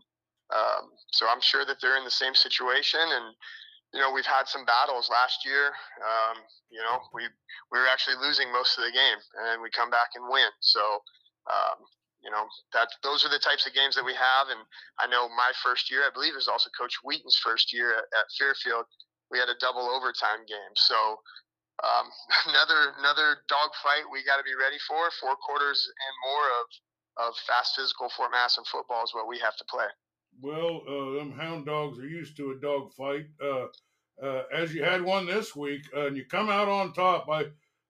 um, 0.55 0.83
so 1.11 1.27
I'm 1.27 1.41
sure 1.41 1.65
that 1.65 1.77
they're 1.81 1.97
in 1.97 2.05
the 2.05 2.11
same 2.11 2.35
situation. 2.35 3.01
And, 3.03 3.35
you 3.93 4.01
know, 4.01 4.11
we've 4.11 4.25
had 4.25 4.47
some 4.47 4.65
battles 4.65 5.09
last 5.09 5.45
year. 5.45 5.69
Um, 6.01 6.41
you 6.69 6.81
know, 6.81 6.99
we, 7.13 7.29
we 7.71 7.77
were 7.79 7.87
actually 7.87 8.17
losing 8.17 8.51
most 8.51 8.77
of 8.77 8.83
the 8.83 8.91
game 8.91 9.19
and 9.47 9.61
we 9.61 9.69
come 9.69 9.89
back 9.89 10.17
and 10.17 10.25
win. 10.27 10.49
So, 10.59 10.81
um, 11.45 11.85
you 12.23 12.31
know 12.31 12.47
that 12.71 12.87
those 13.03 13.27
are 13.27 13.29
the 13.29 13.37
types 13.43 13.67
of 13.67 13.75
games 13.75 13.99
that 13.99 14.05
we 14.07 14.15
have 14.15 14.47
and 14.47 14.63
i 14.95 15.03
know 15.11 15.27
my 15.27 15.51
first 15.59 15.91
year 15.91 16.07
i 16.07 16.13
believe 16.13 16.39
is 16.39 16.47
also 16.47 16.71
coach 16.71 16.95
wheaton's 17.03 17.35
first 17.35 17.75
year 17.75 17.91
at, 17.91 18.07
at 18.15 18.31
fairfield 18.39 18.87
we 19.33 19.41
had 19.41 19.49
a 19.49 19.57
double 19.57 19.89
overtime 19.89 20.45
game. 20.45 20.73
So 20.77 21.17
um, 21.81 22.05
another 22.53 22.93
another 23.01 23.41
dogfight 23.49 24.05
we 24.13 24.21
got 24.21 24.37
to 24.37 24.45
be 24.45 24.53
ready 24.53 24.77
for. 24.85 25.09
Four 25.17 25.33
quarters 25.41 25.81
and 25.81 26.13
more 26.21 26.47
of 26.61 26.65
of 27.13 27.31
fast 27.49 27.73
physical 27.75 28.13
Fort 28.13 28.31
Madison 28.31 28.63
football 28.69 29.03
is 29.03 29.13
what 29.13 29.27
we 29.27 29.41
have 29.41 29.57
to 29.57 29.65
play. 29.65 29.89
Well, 30.41 30.81
uh, 30.87 31.17
them 31.17 31.31
hound 31.31 31.65
dogs 31.65 31.99
are 31.99 32.07
used 32.07 32.37
to 32.37 32.51
a 32.51 32.55
dogfight. 32.55 33.27
Uh, 33.41 33.67
uh, 34.21 34.43
as 34.53 34.73
you 34.73 34.83
had 34.83 35.01
one 35.01 35.25
this 35.25 35.55
week, 35.55 35.83
uh, 35.95 36.07
and 36.07 36.17
you 36.17 36.25
come 36.25 36.49
out 36.49 36.67
on 36.67 36.93
top. 36.93 37.27
I, 37.29 37.45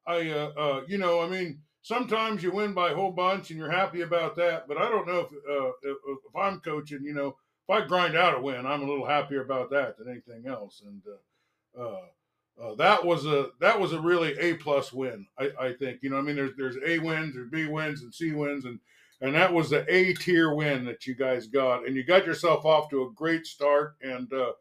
I, 0.08 0.30
uh, 0.30 0.52
uh, 0.58 0.82
you 0.88 0.98
know, 0.98 1.22
I 1.22 1.28
mean, 1.28 1.60
sometimes 1.82 2.44
you 2.44 2.52
win 2.52 2.74
by 2.74 2.92
a 2.92 2.96
whole 2.96 3.12
bunch, 3.12 3.50
and 3.50 3.60
you're 3.60 3.72
happy 3.72 4.02
about 4.02 4.36
that. 4.38 4.68
But 4.68 4.78
I 4.78 4.90
don't 4.90 5.08
know 5.08 5.20
if, 5.20 5.32
if, 5.32 5.98
if 6.08 6.36
I'm 6.36 6.60
coaching, 6.62 7.04
you 7.04 7.14
know, 7.14 7.36
if 7.68 7.70
I 7.70 7.86
grind 7.86 8.16
out 8.16 8.38
a 8.38 8.42
win, 8.42 8.66
I'm 8.66 8.82
a 8.82 8.88
little 8.88 9.06
happier 9.06 9.42
about 9.42 9.70
that 9.72 9.98
than 9.98 10.10
anything 10.10 10.48
else. 10.48 10.82
And 10.86 11.02
that 12.78 13.06
was 13.06 13.26
a 13.26 13.50
that 13.60 13.80
was 13.80 13.94
a 13.94 14.02
really 14.02 14.38
a 14.40 14.56
plus 14.56 14.92
win. 14.92 15.28
I, 15.38 15.52
I 15.60 15.74
think 15.74 16.00
you 16.02 16.10
know 16.10 16.18
I 16.18 16.22
mean 16.22 16.36
there's 16.36 16.56
there's 16.58 16.78
A 16.86 17.00
wins, 17.00 17.36
there's 17.36 17.50
B 17.50 17.68
wins, 17.68 18.02
and 18.02 18.14
C 18.14 18.32
wins, 18.32 18.66
and 18.66 18.80
and 19.24 19.34
that 19.36 19.54
was 19.54 19.70
the 19.70 19.86
A 19.88 20.14
tier 20.14 20.54
win 20.54 20.84
that 20.84 21.08
you 21.08 21.16
guys 21.16 21.48
got, 21.48 21.88
and 21.88 21.96
you 21.96 22.04
got 22.04 22.26
yourself 22.26 22.66
off 22.66 22.90
to 22.90 23.04
a 23.04 23.12
great 23.14 23.48
start. 23.48 23.96
And 24.02 24.30
uh, 24.34 24.52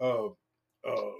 uh, 0.00 0.26
uh, 0.84 1.12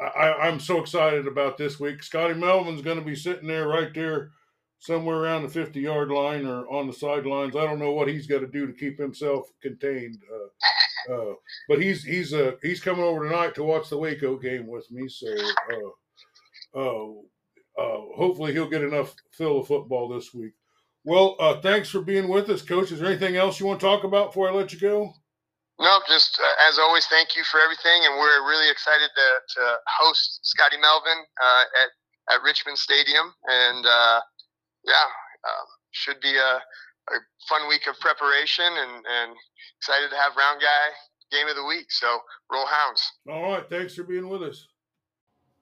I, 0.00 0.48
I'm 0.48 0.58
so 0.58 0.80
excited 0.80 1.26
about 1.26 1.58
this 1.58 1.78
week. 1.78 2.02
Scotty 2.02 2.32
Melvin's 2.32 2.80
going 2.80 2.98
to 2.98 3.04
be 3.04 3.14
sitting 3.14 3.46
there 3.46 3.68
right 3.68 3.92
there 3.92 4.30
somewhere 4.78 5.18
around 5.18 5.42
the 5.42 5.48
50 5.50 5.78
yard 5.78 6.10
line 6.10 6.46
or 6.46 6.66
on 6.72 6.86
the 6.86 6.92
sidelines. 6.92 7.54
I 7.54 7.64
don't 7.64 7.78
know 7.78 7.92
what 7.92 8.08
he's 8.08 8.26
got 8.26 8.40
to 8.40 8.46
do 8.46 8.66
to 8.66 8.72
keep 8.72 8.98
himself 8.98 9.50
contained. 9.60 10.22
Uh, 10.32 11.12
uh, 11.12 11.34
but 11.68 11.82
he's 11.82 12.02
he's 12.02 12.32
uh 12.32 12.52
he's 12.62 12.80
coming 12.80 13.04
over 13.04 13.28
tonight 13.28 13.54
to 13.56 13.62
watch 13.62 13.90
the 13.90 13.98
Waco 13.98 14.38
game 14.38 14.66
with 14.66 14.90
me. 14.90 15.06
So 15.06 15.28
uh, 16.74 18.00
hopefully 18.16 18.54
he'll 18.54 18.70
get 18.70 18.82
enough 18.82 19.14
fill 19.32 19.60
of 19.60 19.66
football 19.66 20.08
this 20.08 20.32
week. 20.32 20.54
Well, 21.04 21.36
uh, 21.38 21.60
thanks 21.60 21.90
for 21.90 22.00
being 22.00 22.28
with 22.28 22.48
us, 22.48 22.62
Coach. 22.62 22.90
Is 22.90 23.00
there 23.00 23.08
anything 23.08 23.36
else 23.36 23.60
you 23.60 23.66
want 23.66 23.80
to 23.80 23.86
talk 23.86 24.04
about 24.04 24.28
before 24.30 24.48
I 24.48 24.52
let 24.52 24.72
you 24.72 24.80
go? 24.80 25.12
No, 25.78 25.98
just 26.08 26.40
uh, 26.40 26.68
as 26.68 26.78
always, 26.78 27.06
thank 27.06 27.36
you 27.36 27.42
for 27.44 27.60
everything, 27.60 28.04
and 28.04 28.18
we're 28.18 28.48
really 28.48 28.70
excited 28.70 29.10
to, 29.14 29.60
to 29.60 29.76
host 29.98 30.40
Scotty 30.42 30.76
Melvin 30.78 31.24
uh, 31.42 31.64
at 31.82 31.90
at 32.36 32.42
Richmond 32.42 32.78
Stadium, 32.78 33.34
and 33.46 33.84
uh, 33.84 34.20
yeah, 34.86 35.08
um, 35.44 35.66
should 35.90 36.20
be 36.20 36.36
a 36.36 36.62
a 37.10 37.16
fun 37.48 37.68
week 37.68 37.86
of 37.86 37.98
preparation 38.00 38.64
and, 38.64 39.04
and 39.04 39.36
excited 39.78 40.08
to 40.08 40.16
have 40.16 40.36
round 40.36 40.60
guy 40.60 41.36
game 41.36 41.48
of 41.48 41.56
the 41.56 41.64
week. 41.64 41.90
So 41.90 42.18
roll 42.50 42.66
hounds. 42.66 43.02
All 43.28 43.52
right. 43.52 43.68
Thanks 43.68 43.94
for 43.94 44.04
being 44.04 44.28
with 44.28 44.42
us. 44.42 44.66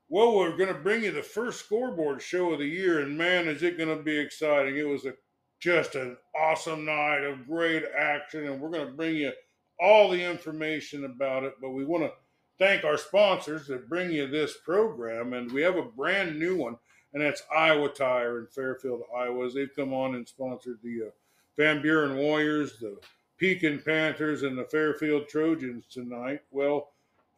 Well, 0.09 0.37
we're 0.37 0.57
going 0.57 0.69
to 0.69 0.79
bring 0.79 1.03
you 1.03 1.11
the 1.11 1.23
first 1.23 1.65
scoreboard 1.65 2.21
show 2.21 2.53
of 2.53 2.59
the 2.59 2.67
year, 2.67 3.01
and 3.01 3.17
man, 3.17 3.49
is 3.49 3.63
it 3.63 3.79
going 3.79 3.97
to 3.97 4.03
be 4.03 4.19
exciting! 4.19 4.77
It 4.77 4.87
was 4.87 5.07
a 5.07 5.15
just 5.63 5.95
an 5.95 6.17
awesome 6.37 6.85
night 6.85 7.23
of 7.23 7.47
great 7.47 7.85
action, 7.97 8.49
and 8.49 8.61
we're 8.61 8.69
going 8.69 8.85
to 8.85 8.93
bring 8.93 9.15
you 9.15 9.31
all 9.79 10.11
the 10.11 10.21
information 10.21 11.05
about 11.05 11.45
it. 11.45 11.55
But 11.61 11.71
we 11.71 11.85
want 11.85 12.03
to 12.03 12.13
thank 12.59 12.83
our 12.83 12.97
sponsors 12.97 13.69
that 13.69 13.89
bring 13.89 14.11
you 14.11 14.27
this 14.27 14.57
program, 14.65 15.35
and 15.35 15.53
we 15.53 15.63
have 15.63 15.77
a 15.77 15.85
brand 15.85 16.37
new 16.37 16.57
one, 16.57 16.77
and 17.15 17.23
that's 17.23 17.45
Iowa 17.55 17.91
Tire 17.91 18.41
in 18.41 18.49
Fairfield, 18.49 19.03
Iowa. 19.17 19.49
They've 19.51 19.75
come 19.75 19.95
on 19.95 20.17
and 20.17 20.27
sponsored 20.27 20.81
the 20.83 21.05
uh, 21.07 21.11
Van 21.57 21.81
Buren 21.81 22.17
Warriors, 22.17 22.79
the 22.81 22.97
Pekin 23.39 23.81
Panthers, 23.85 24.43
and 24.43 24.59
the 24.59 24.65
Fairfield 24.65 25.29
Trojans 25.29 25.85
tonight. 25.89 26.41
Well, 26.51 26.89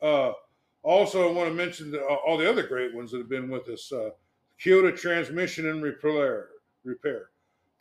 uh, 0.00 0.32
also, 0.82 1.28
I 1.28 1.32
want 1.32 1.50
to 1.50 1.54
mention 1.54 1.90
the, 1.90 2.00
uh, 2.00 2.16
all 2.26 2.38
the 2.38 2.48
other 2.48 2.62
great 2.62 2.94
ones 2.94 3.10
that 3.10 3.18
have 3.18 3.28
been 3.28 3.50
with 3.50 3.68
us. 3.68 3.92
Uh, 3.92 4.10
Keota 4.58 4.96
Transmission 4.96 5.68
and 5.68 5.82
Repair, 5.82 6.48
Repair, 6.84 7.28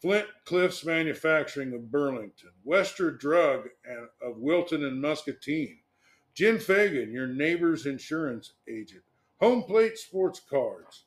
Flint 0.03 0.27
Cliffs 0.43 0.83
Manufacturing 0.83 1.73
of 1.73 1.89
Burlington, 1.89 2.49
Wester 2.65 3.09
Drug 3.09 3.69
of 4.21 4.37
Wilton 4.37 4.83
and 4.83 5.01
Muscatine, 5.01 5.79
Jim 6.33 6.59
Fagan, 6.59 7.13
your 7.13 7.27
neighbor's 7.27 7.85
insurance 7.85 8.51
agent, 8.67 9.03
Home 9.39 9.63
Plate 9.63 9.97
Sports 9.97 10.41
Cards 10.41 11.05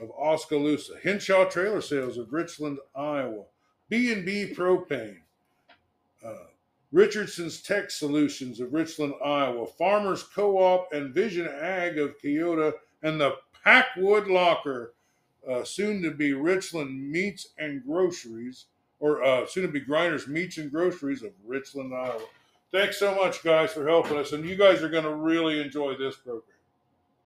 of 0.00 0.10
Oskaloosa, 0.12 0.94
Henshaw 1.02 1.44
Trailer 1.50 1.82
Sales 1.82 2.16
of 2.16 2.32
Richland, 2.32 2.78
Iowa, 2.96 3.44
B&B 3.90 4.54
Propane, 4.56 5.20
uh, 6.24 6.46
Richardson's 6.92 7.60
Tech 7.60 7.90
Solutions 7.90 8.58
of 8.58 8.72
Richland, 8.72 9.12
Iowa, 9.22 9.66
Farmers 9.66 10.22
Co-op 10.22 10.90
and 10.94 11.12
Vision 11.12 11.46
Ag 11.46 11.98
of 11.98 12.18
Keota, 12.18 12.72
and 13.02 13.20
the 13.20 13.34
Packwood 13.62 14.28
Locker, 14.28 14.94
uh, 15.50 15.64
soon 15.64 16.02
to 16.02 16.10
be 16.10 16.32
Richland 16.32 17.10
Meats 17.10 17.48
and 17.58 17.84
Groceries, 17.84 18.66
or 19.00 19.22
uh, 19.22 19.46
soon 19.46 19.62
to 19.66 19.72
be 19.72 19.80
Grinders 19.80 20.26
Meats 20.26 20.58
and 20.58 20.70
Groceries 20.70 21.22
of 21.22 21.32
Richland, 21.46 21.92
Iowa. 21.94 22.20
Thanks 22.72 22.98
so 22.98 23.14
much, 23.14 23.42
guys, 23.44 23.72
for 23.72 23.86
helping 23.86 24.16
us, 24.16 24.32
and 24.32 24.44
you 24.44 24.56
guys 24.56 24.82
are 24.82 24.88
going 24.88 25.04
to 25.04 25.14
really 25.14 25.60
enjoy 25.60 25.96
this 25.96 26.16
program. 26.16 26.42